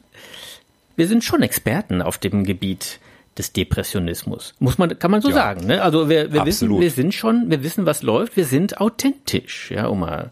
[0.96, 3.00] wir sind schon Experten auf dem Gebiet
[3.38, 4.54] des Depressionismus.
[4.58, 5.34] Muss man, kann man so Ja.
[5.34, 5.66] sagen.
[5.66, 5.82] Ne?
[5.82, 8.36] Also wir, wir wissen, wir sind schon, wir wissen, was läuft.
[8.36, 10.30] Wir sind authentisch, ja, um mal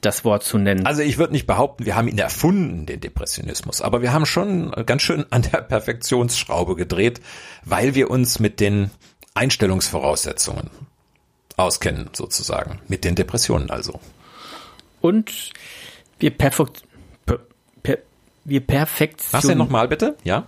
[0.00, 0.84] das Wort zu nennen.
[0.84, 4.72] Also ich würde nicht behaupten, wir haben ihn erfunden, den Depressionismus, aber wir haben schon
[4.84, 7.20] ganz schön an der Perfektionsschraube gedreht,
[7.64, 8.90] weil wir uns mit den
[9.34, 10.70] Einstellungsvoraussetzungen
[11.56, 12.80] auskennen, sozusagen.
[12.88, 14.00] Mit den Depressionen also.
[15.00, 15.50] Und
[16.18, 16.82] wir perfekt,
[18.44, 19.58] wir Was denn perfektionieren.
[19.58, 20.16] nochmal bitte?
[20.24, 20.46] Ja?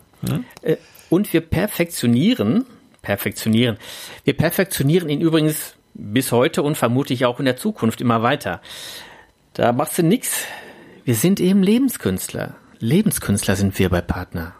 [0.62, 0.76] Äh,
[1.10, 2.66] und wir perfektionieren,
[3.02, 3.78] perfektionieren,
[4.24, 8.60] wir perfektionieren ihn übrigens bis heute und vermutlich auch in der Zukunft immer weiter.
[9.52, 10.44] Da machst du nix.
[11.04, 12.54] Wir sind eben Lebenskünstler.
[12.80, 14.54] Lebenskünstler sind wir bei Partner.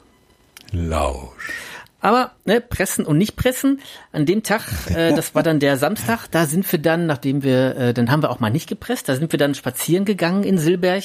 [0.70, 1.52] Lausch.
[2.00, 3.80] Aber ne, pressen und nicht pressen.
[4.12, 4.62] An dem Tag,
[4.94, 8.22] äh, das war dann der Samstag, da sind wir dann, nachdem wir, äh, dann haben
[8.22, 11.04] wir auch mal nicht gepresst, da sind wir dann spazieren gegangen in Silberg,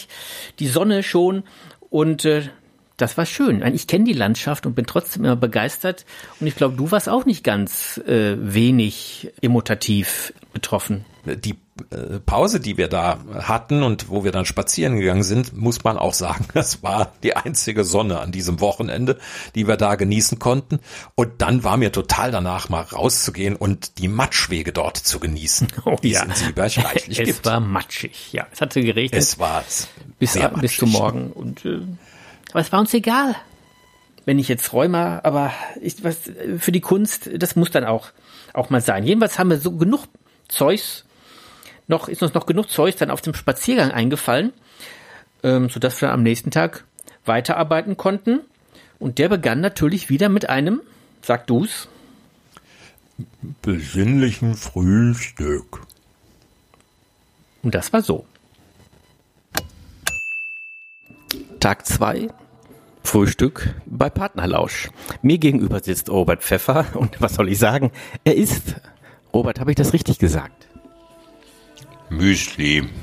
[0.60, 1.44] die Sonne schon
[1.90, 2.50] und äh,
[2.98, 3.64] das war schön.
[3.74, 6.06] Ich kenne die Landschaft und bin trotzdem immer begeistert.
[6.40, 11.06] Und ich glaube, du warst auch nicht ganz äh, wenig emotativ betroffen.
[11.38, 11.56] Die
[11.92, 15.98] äh, Pause, die wir da hatten und wo wir dann spazieren gegangen sind, muss man
[15.98, 19.18] auch sagen, das war die einzige Sonne an diesem Wochenende,
[19.56, 20.80] die wir da genießen konnten.
[21.16, 25.68] Und dann war mir total danach mal rauszugehen und die Matschwege dort zu genießen,
[26.04, 27.46] die es in Sieberg reichlich es gibt.
[27.46, 28.48] war matschig, ja.
[28.52, 29.22] Es hatte geregnet.
[29.22, 29.64] es war
[30.20, 30.92] bis, sehr bis zum.
[30.92, 31.32] Morgen.
[31.32, 31.82] Und, äh,
[32.52, 33.36] aber es war uns egal.
[34.26, 36.18] Wenn ich jetzt Rheuma, aber ich, was,
[36.58, 38.10] für die Kunst, das muss dann auch,
[38.54, 39.04] auch mal sein.
[39.04, 40.06] Jedenfalls haben wir so genug
[40.48, 41.06] Zeugs,
[41.90, 44.54] noch, ist uns noch genug Zeugs dann auf dem Spaziergang eingefallen,
[45.44, 46.86] ähm, sodass wir am nächsten Tag
[47.26, 48.42] weiterarbeiten konnten.
[49.00, 50.82] Und der begann natürlich wieder mit einem,
[51.22, 51.88] sag du's,
[53.62, 55.82] Besinnlichen Frühstück.
[57.64, 58.26] Und das war so.
[61.60, 62.30] Tag 2.
[63.04, 64.90] Frühstück bei Partnerlausch.
[65.22, 67.92] Mir gegenüber sitzt Robert Pfeffer und was soll ich sagen?
[68.24, 68.76] Er ist.
[69.34, 70.69] Robert, habe ich das richtig gesagt?
[72.10, 72.84] Müsli.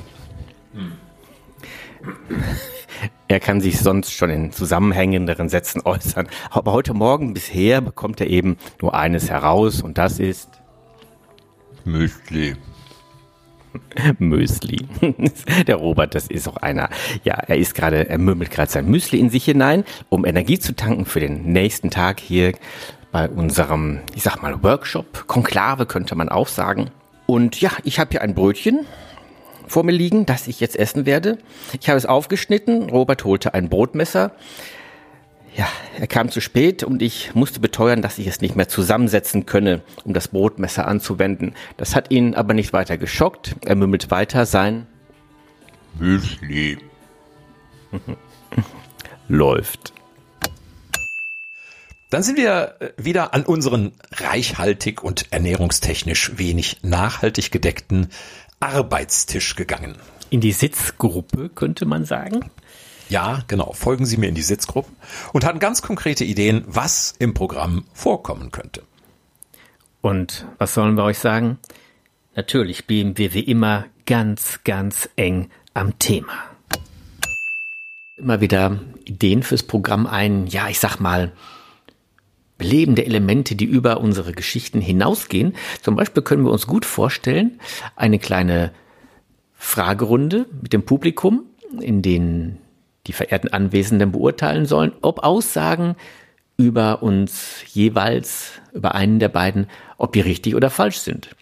[3.28, 6.28] Er kann sich sonst schon in zusammenhängenderen Sätzen äußern.
[6.50, 10.48] Aber heute Morgen bisher bekommt er eben nur eines heraus und das ist
[11.84, 12.54] Müsli.
[14.18, 14.86] Müsli.
[15.66, 16.88] Der Robert, das ist auch einer.
[17.24, 20.74] Ja, er ist gerade, er murmelt gerade sein Müsli in sich hinein, um Energie zu
[20.74, 22.52] tanken für den nächsten Tag hier
[23.10, 25.26] bei unserem, ich sag mal, Workshop.
[25.26, 26.90] Konklave könnte man auch sagen.
[27.26, 28.86] Und ja, ich habe hier ein Brötchen
[29.66, 31.38] vor mir liegen, das ich jetzt essen werde.
[31.80, 32.88] Ich habe es aufgeschnitten.
[32.90, 34.32] Robert holte ein Brotmesser.
[35.56, 35.66] Ja,
[35.98, 39.80] er kam zu spät und ich musste beteuern, dass ich es nicht mehr zusammensetzen könne,
[40.04, 41.54] um das Brotmesser anzuwenden.
[41.78, 43.56] Das hat ihn aber nicht weiter geschockt.
[43.64, 44.86] Er mümmelt weiter sein
[45.98, 46.78] Müsli.
[49.28, 49.92] läuft.
[52.10, 58.08] Dann sind wir äh, wieder an unseren reichhaltig und ernährungstechnisch wenig nachhaltig gedeckten
[58.60, 59.96] Arbeitstisch gegangen.
[60.30, 62.50] In die Sitzgruppe könnte man sagen.
[63.08, 63.72] Ja, genau.
[63.72, 64.90] Folgen Sie mir in die Sitzgruppe
[65.32, 68.82] und hatten ganz konkrete Ideen, was im Programm vorkommen könnte.
[70.00, 71.58] Und was sollen wir euch sagen?
[72.34, 76.34] Natürlich blieben wir wie immer ganz, ganz eng am Thema.
[78.16, 81.32] Immer wieder Ideen fürs Programm ein, ja, ich sag mal,
[82.58, 85.54] belebende Elemente, die über unsere Geschichten hinausgehen.
[85.82, 87.60] Zum Beispiel können wir uns gut vorstellen,
[87.96, 88.72] eine kleine
[89.54, 91.44] Fragerunde mit dem Publikum,
[91.80, 92.58] in denen
[93.06, 95.96] die verehrten Anwesenden beurteilen sollen, ob Aussagen
[96.56, 101.36] über uns jeweils, über einen der beiden, ob die richtig oder falsch sind.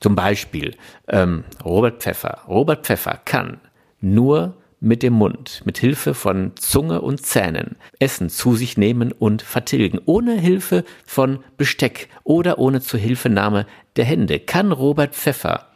[0.00, 0.76] Zum Beispiel
[1.06, 2.40] ähm, Robert Pfeffer.
[2.48, 3.60] Robert Pfeffer kann
[4.00, 9.40] nur mit dem Mund, mit Hilfe von Zunge und Zähnen Essen zu sich nehmen und
[9.40, 10.00] vertilgen.
[10.04, 15.68] Ohne Hilfe von Besteck oder ohne Zuhilfenahme der Hände kann Robert Pfeffer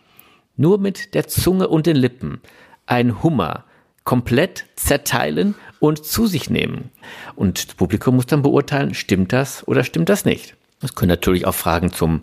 [0.56, 2.40] nur mit der Zunge und den Lippen
[2.86, 3.64] ein Hummer
[4.02, 6.90] komplett zerteilen und zu sich nehmen.
[7.36, 10.56] Und das Publikum muss dann beurteilen, stimmt das oder stimmt das nicht.
[10.82, 12.22] Es können natürlich auch Fragen zum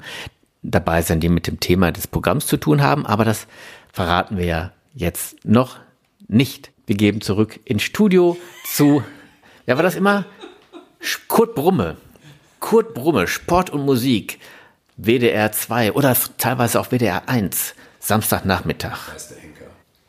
[0.61, 3.47] dabei sein, die mit dem Thema des Programms zu tun haben, aber das
[3.91, 5.79] verraten wir ja jetzt noch
[6.27, 6.72] nicht.
[6.85, 9.03] Wir geben zurück ins Studio zu,
[9.65, 10.25] wer war das immer?
[11.27, 11.97] Kurt Brumme.
[12.59, 14.39] Kurt Brumme, Sport und Musik,
[14.97, 18.97] WDR 2 oder teilweise auch WDR 1, Samstagnachmittag.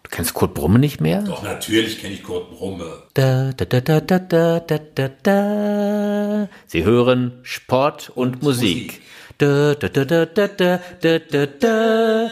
[0.02, 1.22] Du kennst Kurt Brumme nicht mehr?
[1.22, 3.02] Doch, natürlich kenne ich Kurt Brumme.
[3.14, 6.48] Da, da, da, da, da, da, da, da.
[6.66, 9.00] Sie hören Sport und Musik.
[9.38, 12.30] Da, da, da, da, da, da, da, da, da.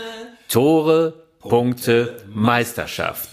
[0.49, 3.32] Tore, Punkte, Meisterschaft.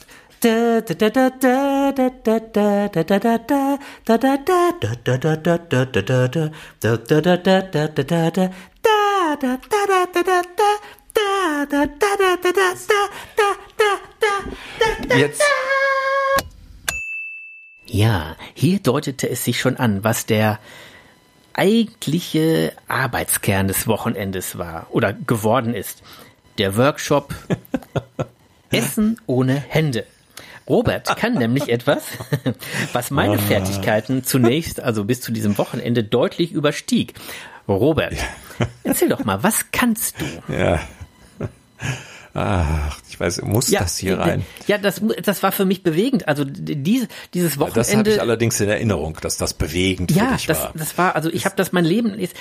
[15.18, 15.42] Jetzt.
[17.86, 20.60] Ja, hier deutete es sich schon an, was der
[21.54, 26.04] eigentliche Arbeitskern des Wochenendes war oder geworden ist.
[26.58, 27.34] Der Workshop
[28.70, 30.06] Essen ohne Hände.
[30.70, 32.04] Robert kann nämlich etwas,
[32.94, 37.16] was meine Fertigkeiten zunächst, also bis zu diesem Wochenende, deutlich überstieg.
[37.68, 38.16] Robert,
[38.84, 40.54] erzähl doch mal, was kannst du?
[40.54, 40.80] Ja.
[42.34, 44.46] Ach, ich weiß, muss das hier rein?
[44.68, 46.28] Ja, das, das war für mich bewegend.
[46.28, 47.80] Also diese, dieses Wochenende.
[47.80, 50.74] Das habe ich allerdings in Erinnerung, dass das bewegend ja, für dich das, war.
[50.76, 52.20] das war, also ich habe das mein Leben.
[52.20, 52.36] Jetzt,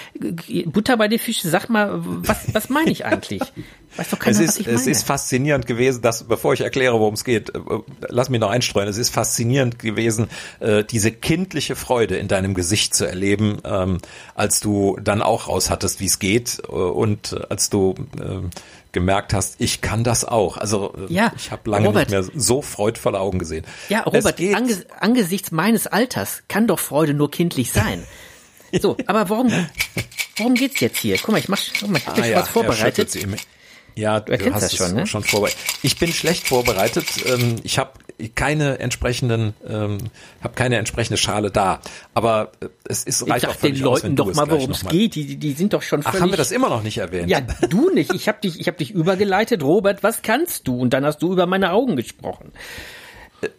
[0.66, 3.40] Butter bei den Fischen, sag mal, was, was meine ich eigentlich?
[3.96, 4.90] Weiß doch keiner, es was ist, ich es meine.
[4.90, 7.61] ist faszinierend gewesen, dass, bevor ich erkläre, worum es geht, äh,
[8.09, 8.88] lass mich noch einstreuen.
[8.88, 10.29] Es ist faszinierend gewesen,
[10.61, 13.98] äh, diese kindliche Freude in deinem Gesicht zu erleben, ähm,
[14.35, 18.46] als du dann auch raus hattest, wie es geht äh, und als du äh,
[18.92, 20.57] gemerkt hast, ich kann das auch.
[20.57, 22.11] Also äh, Ja, ich habe lange Robert.
[22.11, 23.64] nicht mehr so freudvolle Augen gesehen.
[23.88, 28.03] Ja, Robert, geht- ange angesichts meines Alters kann doch Freude nur kindlich sein.
[28.83, 29.51] So, aber warum,
[30.37, 31.16] warum geht's jetzt hier?
[31.16, 33.16] Guck mal, ich mach, guck mal, ich hab Ah, ja, was vorbereitet.
[33.16, 33.27] er
[33.94, 35.07] Ja, du, erkennst hast das es schon, ne?
[35.07, 35.59] schon vorbereitet.
[35.81, 37.07] Ich bin schlecht vorbereitet.
[37.24, 37.92] Ähm, Ich habe
[38.35, 39.99] keine entsprechenden, ähm,
[40.43, 41.81] habe keine entsprechende Schale da.
[42.15, 44.71] Aber äh, es ist Ich reicht auch sag den aus, Leuten du doch mal, worum
[44.73, 45.15] es geht.
[45.15, 46.23] Die, die- sind doch schon Ach, völlig.
[46.23, 47.31] haben wir das immer noch nicht erwähnt?
[47.31, 48.13] ja, du nicht.
[48.15, 50.03] Ich habe dich, ich habe dich übergeleitet, Robert.
[50.03, 50.79] Was kannst du?
[50.81, 52.53] Und dann hast du über meine Augen gesprochen.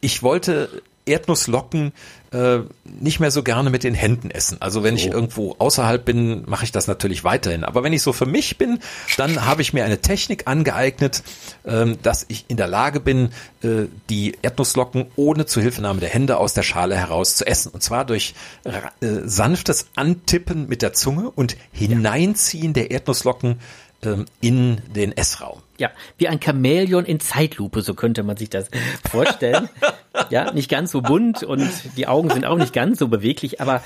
[0.01, 1.93] Ich wollte Erdnusslocken
[2.31, 4.57] äh, nicht mehr so gerne mit den Händen essen.
[4.61, 7.63] Also wenn ich irgendwo außerhalb bin, mache ich das natürlich weiterhin.
[7.63, 8.79] Aber wenn ich so für mich bin,
[9.17, 11.23] dann habe ich mir eine Technik angeeignet,
[11.65, 13.29] ähm, dass ich in der Lage bin,
[13.63, 17.71] äh, die Erdnusslocken ohne Zuhilfenahme der Hände aus der Schale heraus zu essen.
[17.71, 23.59] Und zwar durch äh, sanftes Antippen mit der Zunge und Hineinziehen der Erdnusslocken
[24.03, 25.61] ähm, in den Essraum.
[25.77, 28.67] Ja, wie ein Chamäleon in Zeitlupe, so könnte man sich das
[29.09, 29.69] vorstellen.
[30.29, 33.81] ja, nicht ganz so bunt und die Augen sind auch nicht ganz so beweglich, aber,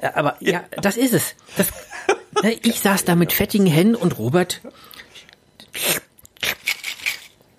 [0.00, 1.34] äh, aber ja, das ist es.
[1.56, 1.68] Das,
[2.42, 4.60] ne, ich saß da mit fettigen Händen und Robert.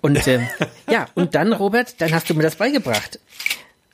[0.00, 0.46] Und ähm,
[0.90, 3.18] ja, und dann, Robert, dann hast du mir das beigebracht.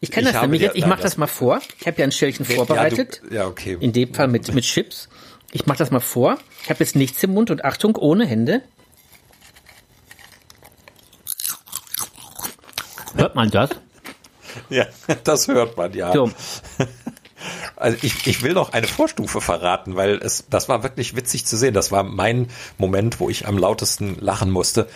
[0.01, 1.61] Ich kann Ich das nämlich jetzt, ich mache das- das mal vor.
[1.79, 3.21] Ich habe ja ein Schälchen vorbereitet.
[3.25, 3.77] Ja, du, ja okay.
[3.81, 5.09] In dem Fall mit, mit Chips.
[5.53, 6.39] Ich mache das mal vor.
[6.63, 8.63] Ich habe jetzt nichts im Mund und Achtung, ohne Hände.
[13.15, 13.71] Hört man das?
[14.69, 14.87] Ja,
[15.25, 16.13] das hört man, ja.
[16.13, 16.31] So.
[17.77, 21.57] Also ich, ich will noch eine Vorstufe verraten, weil es, das war wirklich witzig zu
[21.57, 21.75] sehen.
[21.75, 22.49] Das war mein
[22.79, 24.89] Moment, wo ich am lautesten lachen musste,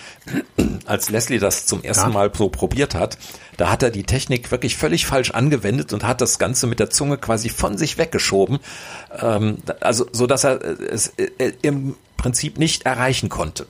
[0.87, 3.19] als Leslie das zum ersten Mal so probiert hat.
[3.57, 6.91] Da hat er die Technik wirklich völlig falsch angewendet und hat das Ganze mit der
[6.91, 8.59] Zunge quasi von sich weggeschoben.
[9.21, 13.67] Ähm, also, so dass er äh, es äh, im Prinzip nicht erreichen konnte.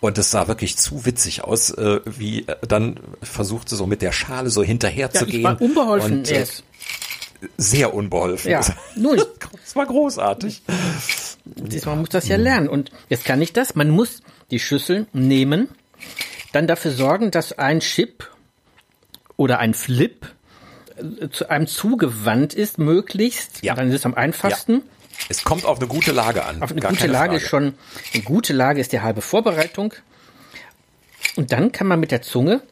[0.00, 4.12] Und es sah wirklich zu witzig aus, äh, wie er dann versuchte so mit der
[4.12, 5.44] Schale so hinterher Ja, zu ich gehen.
[5.44, 6.46] war unbeholfen Und, äh.
[7.56, 8.50] Sehr unbeholfen.
[8.50, 8.60] Ja,
[8.96, 9.20] nun,
[9.64, 10.62] Es war großartig.
[11.84, 12.68] man muss das ja lernen.
[12.68, 13.74] Und jetzt kann ich das.
[13.74, 15.68] Man muss die Schüssel nehmen,
[16.52, 18.30] dann dafür sorgen, dass ein Chip
[19.36, 20.26] oder ein Flip
[20.96, 23.62] äh, zu einem zugewandt ist, möglichst.
[23.62, 23.74] Ja.
[23.74, 24.82] Dann ist es am einfachsten.
[25.28, 26.62] Es kommt auf eine gute Lage an.
[26.62, 27.74] Auf eine gar gute Lage ist schon,
[28.14, 29.94] eine gute Lage ist die halbe Vorbereitung.
[31.36, 32.62] Und dann kann man mit der Zunge,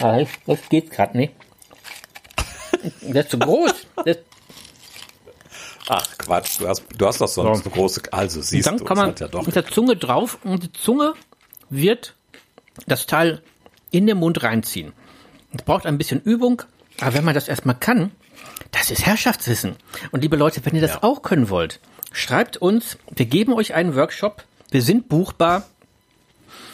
[0.00, 1.34] ah, das geht gerade nicht.
[3.02, 3.72] Der ist zu groß.
[4.04, 4.18] Der,
[5.88, 7.64] Ach Quatsch, du hast, du hast doch sonst So.
[7.64, 8.02] eine große.
[8.10, 9.44] Also siehst dann du, kann man hat ja doch.
[9.44, 11.14] mit der Zunge drauf und die Zunge
[11.68, 12.14] wird
[12.86, 13.42] das Teil
[13.90, 14.92] in den Mund reinziehen.
[15.52, 16.62] Es braucht ein bisschen Übung,
[17.00, 18.12] aber wenn man das erstmal kann,
[18.72, 19.76] das ist Herrschaftswissen.
[20.10, 21.02] Und liebe Leute, wenn ihr das Ja.
[21.02, 21.80] auch können wollt,
[22.12, 25.64] schreibt uns, wir geben euch einen Workshop, wir sind buchbar,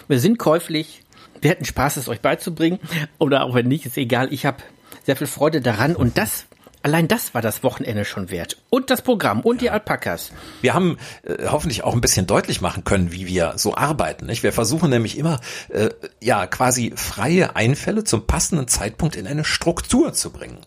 [0.09, 1.03] wir sind käuflich,
[1.41, 2.79] wir hätten Spaß, es euch beizubringen.
[3.19, 4.63] Oder auch wenn nicht, ist egal, ich habe
[5.05, 6.46] sehr viel Freude daran und das,
[6.82, 8.57] allein das war das Wochenende schon wert.
[8.70, 10.32] Und das Programm und die Alpakas.
[10.61, 14.26] Wir haben äh, hoffentlich auch ein bisschen deutlich machen können, wie wir so arbeiten.
[14.26, 14.42] Nicht?
[14.42, 15.90] Wir versuchen nämlich immer, äh,
[16.20, 20.59] ja, quasi freie Einfälle zum passenden Zeitpunkt in eine Struktur zu bringen.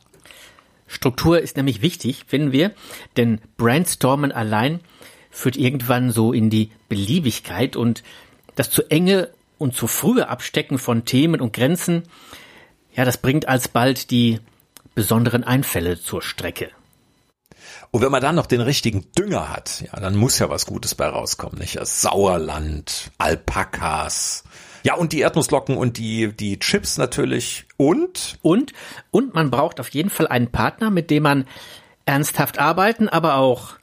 [0.88, 2.72] Struktur ist nämlich wichtig, finden wir,
[3.18, 4.80] denn Brainstormen allein
[5.32, 8.04] führt irgendwann so in die Beliebigkeit und
[8.56, 12.04] das zu enge und zu frühe Abstecken von Themen und Grenzen,
[12.96, 14.40] ja, das bringt alsbald die
[14.96, 16.70] besonderen Einfälle zur Strecke.
[17.92, 20.96] Und wenn man dann noch den richtigen Dünger hat, ja, dann muss ja was Gutes
[20.96, 21.76] bei rauskommen, nicht?
[21.76, 24.44] Das Sauerland, Alpakas,
[24.84, 28.38] ja, und die Erdnusslocken und die, die Chips natürlich und?
[28.42, 28.74] Und,
[29.12, 31.46] und man braucht auf jeden Fall einen Partner, mit dem man
[32.06, 33.76] ernsthaft arbeiten, aber auch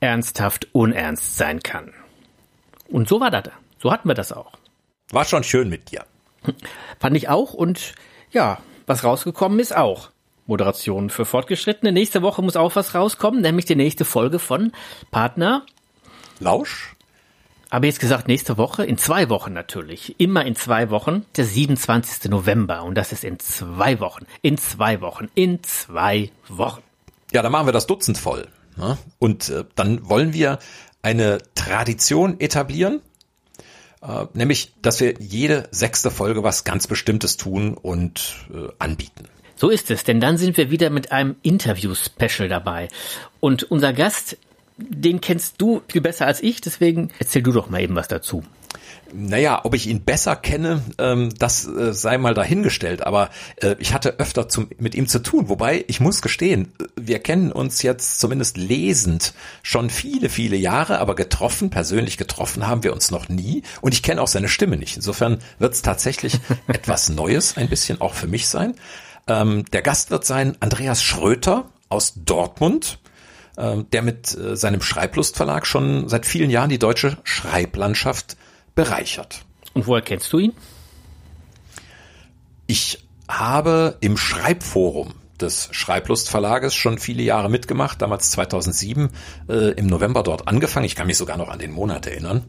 [0.00, 1.92] ernsthaft unernst sein kann.
[2.88, 3.50] Und so war das.
[3.78, 4.52] So hatten wir das auch.
[5.10, 6.06] War schon schön mit dir.
[6.98, 7.94] Fand ich auch und
[8.32, 10.10] ja, was rausgekommen ist auch.
[10.46, 11.92] Moderation für Fortgeschrittene.
[11.92, 14.72] Nächste Woche muss auch was rauskommen, nämlich die nächste Folge von
[15.10, 15.66] Partner
[16.38, 16.94] Lausch.
[17.68, 22.30] Aber jetzt gesagt, nächste Woche, in zwei Wochen natürlich, immer in zwei Wochen, der 27.
[22.30, 22.84] November.
[22.84, 26.82] Und das ist in zwei Wochen, in zwei Wochen, in zwei Wochen.
[27.32, 28.46] Ja, dann machen wir das Dutzend voll.
[28.76, 28.96] Ne?
[29.18, 30.60] Und äh, dann wollen wir
[31.02, 33.00] eine Tradition etablieren,
[34.02, 39.28] äh, nämlich, dass wir jede sechste Folge was ganz Bestimmtes tun und äh, anbieten.
[39.56, 42.88] So ist es, denn dann sind wir wieder mit einem Interview-Special dabei.
[43.40, 44.36] Und unser Gast,
[44.76, 48.44] den kennst du viel besser als ich, deswegen erzähl du doch mal eben was dazu.
[49.12, 53.06] Naja, ob ich ihn besser kenne, ähm, das äh, sei mal dahingestellt.
[53.06, 53.30] Aber
[53.62, 55.48] äh, ich hatte öfter zum, mit ihm zu tun.
[55.48, 61.14] Wobei, ich muss gestehen, wir kennen uns jetzt zumindest lesend schon viele, viele Jahre, aber
[61.14, 63.62] getroffen, persönlich getroffen haben wir uns noch nie.
[63.80, 64.96] Und ich kenne auch seine Stimme nicht.
[64.96, 68.74] Insofern wird es tatsächlich etwas Neues ein bisschen auch für mich sein.
[69.28, 72.98] Ähm, der Gast wird sein Andreas Schröter aus Dortmund
[73.58, 78.36] ähm, der mit äh, seinem Schreiblustverlag schon seit vielen Jahren die deutsche Schreiblandschaft
[78.76, 79.44] bereichert.
[79.74, 80.52] Und woher kennst du ihn?
[82.68, 89.10] Ich habe im Schreibforum des Schreiblust Verlages schon viele Jahre mitgemacht, damals 2007
[89.48, 90.86] äh, im November dort angefangen.
[90.86, 92.44] Ich kann mich sogar noch an den Monat erinnern.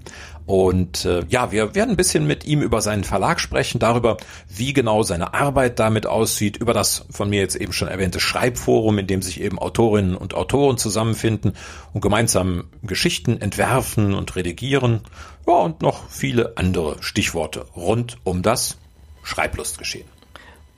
[0.45, 4.17] Und äh, ja, wir werden ein bisschen mit ihm über seinen Verlag sprechen, darüber,
[4.47, 8.97] wie genau seine Arbeit damit aussieht, über das von mir jetzt eben schon erwähnte Schreibforum,
[8.97, 11.53] in dem sich eben Autorinnen und Autoren zusammenfinden
[11.93, 15.01] und gemeinsam Geschichten entwerfen und redigieren.
[15.45, 18.77] Ja, und noch viele andere Stichworte rund um das
[19.23, 20.16] Schreiblustgeschehen.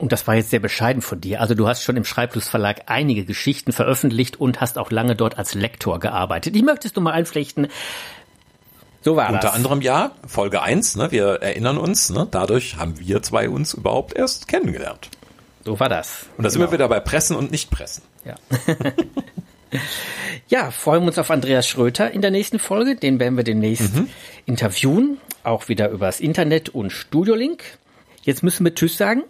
[0.00, 1.42] Und das war jetzt sehr bescheiden von dir.
[1.42, 5.36] Also du hast schon im Schreiblust Verlag einige Geschichten veröffentlicht und hast auch lange dort
[5.36, 6.54] als Lektor gearbeitet.
[6.54, 7.68] Die möchtest du mal einflechten.
[9.02, 9.54] So war Unter das.
[9.54, 14.16] anderem ja, Folge 1, ne, wir erinnern uns, ne, dadurch haben wir zwei uns überhaupt
[14.16, 15.10] erst kennengelernt.
[15.66, 16.24] So war das.
[16.38, 16.70] Und da sind genau.
[16.70, 18.02] wir wieder bei Pressen und Nicht-Pressen.
[18.24, 18.36] Ja.
[20.48, 22.96] ja, freuen wir uns auf Andreas Schröter in der nächsten Folge.
[22.96, 24.08] Den werden wir demnächst mhm.
[24.46, 25.18] interviewen.
[25.44, 27.64] Auch wieder übers Internet und Studiolink.
[28.22, 29.24] Jetzt müssen wir Tschüss sagen.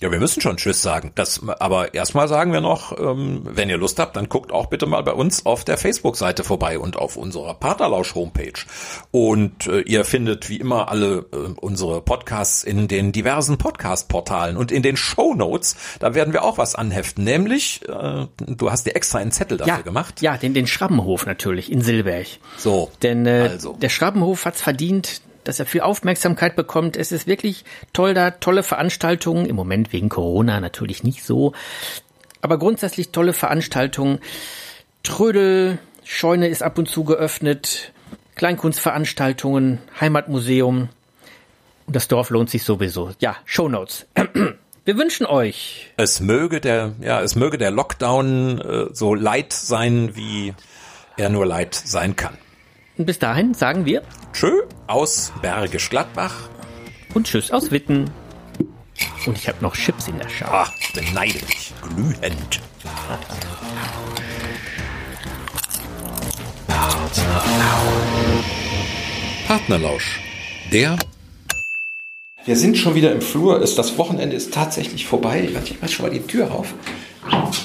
[0.00, 1.10] Ja, wir müssen schon Tschüss sagen.
[1.16, 4.86] Das, aber erstmal sagen wir noch, ähm, wenn ihr Lust habt, dann guckt auch bitte
[4.86, 8.64] mal bei uns auf der Facebook-Seite vorbei und auf unserer Partnerlausch-Homepage.
[9.10, 14.70] Und äh, ihr findet wie immer alle äh, unsere Podcasts in den diversen Podcast-Portalen und
[14.70, 15.74] in den Show Notes.
[15.98, 17.24] Da werden wir auch was anheften.
[17.24, 20.22] Nämlich, äh, du hast dir extra einen Zettel dafür ja, gemacht.
[20.22, 22.28] Ja, den, den Schrammenhof natürlich in Silberg.
[22.56, 22.92] So.
[23.02, 23.72] Denn äh, also.
[23.72, 26.98] der Schrammenhof hat's verdient, dass er viel Aufmerksamkeit bekommt.
[26.98, 29.46] Es ist wirklich toll da, tolle Veranstaltungen.
[29.46, 31.54] Im Moment wegen Corona natürlich nicht so.
[32.42, 34.18] Aber grundsätzlich tolle Veranstaltungen.
[35.02, 37.94] Trödel, Scheune ist ab und zu geöffnet.
[38.34, 40.90] Kleinkunstveranstaltungen, Heimatmuseum.
[41.86, 43.12] Das Dorf lohnt sich sowieso.
[43.18, 44.06] Ja, Shownotes.
[44.84, 45.88] Wir wünschen euch.
[45.96, 50.52] Es möge der, ja, es möge der Lockdown äh, so leid sein, wie
[51.16, 52.36] er nur leid sein kann.
[52.98, 56.34] Und bis dahin sagen wir Tschö aus Bergisch Gladbach.
[57.14, 58.10] Und Tschüss aus Witten.
[59.24, 60.52] Und ich habe noch Chips in der Schale.
[60.52, 61.72] Ach, beneide dich.
[61.80, 62.60] Glühend.
[69.46, 70.20] Partnerlausch.
[70.72, 70.98] Der.
[72.44, 73.60] Wir sind schon wieder im Flur.
[73.60, 75.48] Das Wochenende ist tatsächlich vorbei.
[75.64, 76.74] Ich weiß schon mal die Tür auf.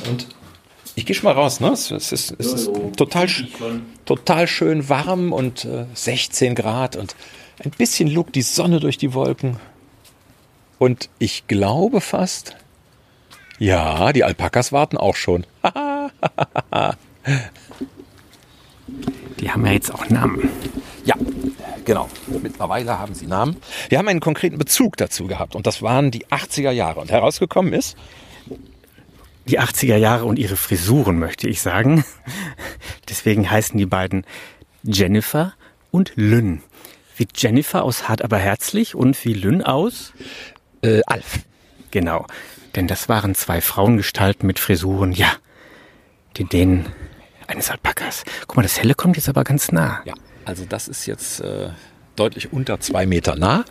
[0.07, 0.27] Und
[0.95, 1.69] ich gehe schon mal raus, ne?
[1.69, 3.27] Es, es ist, es ist total,
[4.05, 7.15] total schön warm und äh, 16 Grad und
[7.63, 9.57] ein bisschen lugt die Sonne durch die Wolken.
[10.79, 12.55] Und ich glaube fast,
[13.59, 15.45] ja, die Alpakas warten auch schon.
[19.39, 20.49] die haben ja jetzt auch Namen.
[21.05, 21.15] Ja,
[21.85, 22.09] genau.
[22.41, 23.57] Mittlerweile haben sie Namen.
[23.89, 26.99] Wir haben einen konkreten Bezug dazu gehabt und das waren die 80er Jahre.
[26.99, 27.95] Und herausgekommen ist,
[29.45, 32.05] die 80er Jahre und ihre Frisuren, möchte ich sagen.
[33.09, 34.25] Deswegen heißen die beiden
[34.83, 35.53] Jennifer
[35.91, 36.61] und Lynn.
[37.15, 40.13] Wie Jennifer aus Hart aber herzlich und wie Lynn aus
[40.81, 41.39] äh, Alf.
[41.91, 42.25] Genau.
[42.75, 45.31] Denn das waren zwei Frauengestalten mit Frisuren, ja,
[46.37, 46.87] die denen
[47.47, 48.23] eines Alpakas.
[48.47, 50.01] Guck mal, das Helle kommt jetzt aber ganz nah.
[50.05, 50.13] Ja,
[50.45, 51.69] also das ist jetzt äh,
[52.15, 53.65] deutlich unter zwei Meter nah.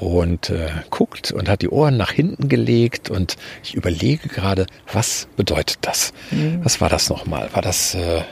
[0.00, 5.28] Und äh, guckt und hat die Ohren nach hinten gelegt und ich überlege gerade, was
[5.36, 6.12] bedeutet das?
[6.30, 6.64] Mhm.
[6.64, 7.50] Was war das nochmal?
[7.52, 7.94] War das...
[7.94, 8.22] Äh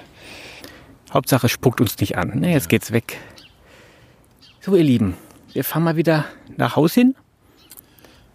[1.12, 2.40] Hauptsache spuckt uns nicht an.
[2.40, 3.18] Ne, jetzt geht's weg.
[4.60, 5.14] So, ihr Lieben,
[5.52, 6.24] wir fahren mal wieder
[6.56, 7.14] nach Haus hin.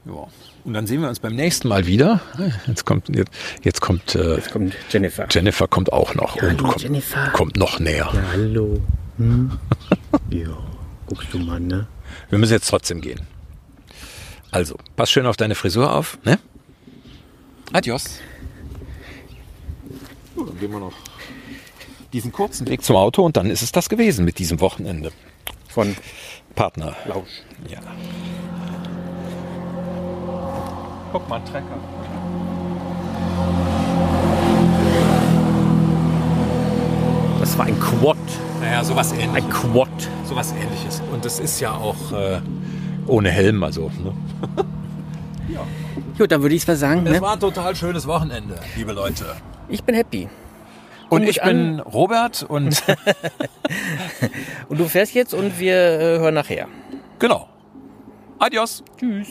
[0.06, 0.28] Ja.
[0.64, 2.22] Und dann sehen wir uns beim nächsten Mal wieder.
[2.68, 3.32] Jetzt kommt jetzt,
[3.64, 5.28] jetzt kommt, äh, jetzt kommt Jennifer.
[5.30, 6.36] Jennifer kommt auch noch.
[6.36, 7.30] Ja, hallo, kommt, Jennifer.
[7.34, 8.10] kommt noch näher.
[8.14, 8.80] Ja, hallo.
[9.18, 9.52] Hm?
[10.30, 10.58] ja,
[11.08, 11.88] guckst du mal, ne?
[12.30, 13.22] Wir müssen jetzt trotzdem gehen.
[14.52, 16.40] Also, pass schön auf deine Frisur auf, ne?
[17.72, 18.20] Adios.
[20.36, 20.94] So, dann gehen wir noch
[22.14, 25.12] diesen kurzen Weg zum Auto und dann ist es das gewesen mit diesem Wochenende.
[25.70, 25.96] Von
[26.56, 26.96] Partner.
[27.06, 27.44] Lausch.
[27.70, 27.80] Ja.
[31.14, 31.80] Guck mal, Trecker.
[37.52, 38.18] Das war ein Quad.
[38.62, 39.36] Naja, sowas ähnliches.
[39.36, 39.90] Ein Quad.
[40.24, 41.02] Sowas ähnliches.
[41.12, 42.40] Und das ist ja auch äh,
[43.08, 43.92] ohne Helm, also.
[44.02, 44.14] Ne?
[45.54, 45.60] ja.
[46.18, 47.06] Gut, dann würde ich es sagen.
[47.06, 47.20] Es ne?
[47.20, 49.26] war ein total schönes Wochenende, liebe Leute.
[49.68, 50.30] Ich bin happy.
[51.10, 52.84] Und, und ich bin Robert und.
[54.70, 56.70] und du fährst jetzt und wir äh, hören nachher.
[57.20, 57.50] Genau.
[58.40, 58.82] Adios.
[58.98, 59.28] Tschüss.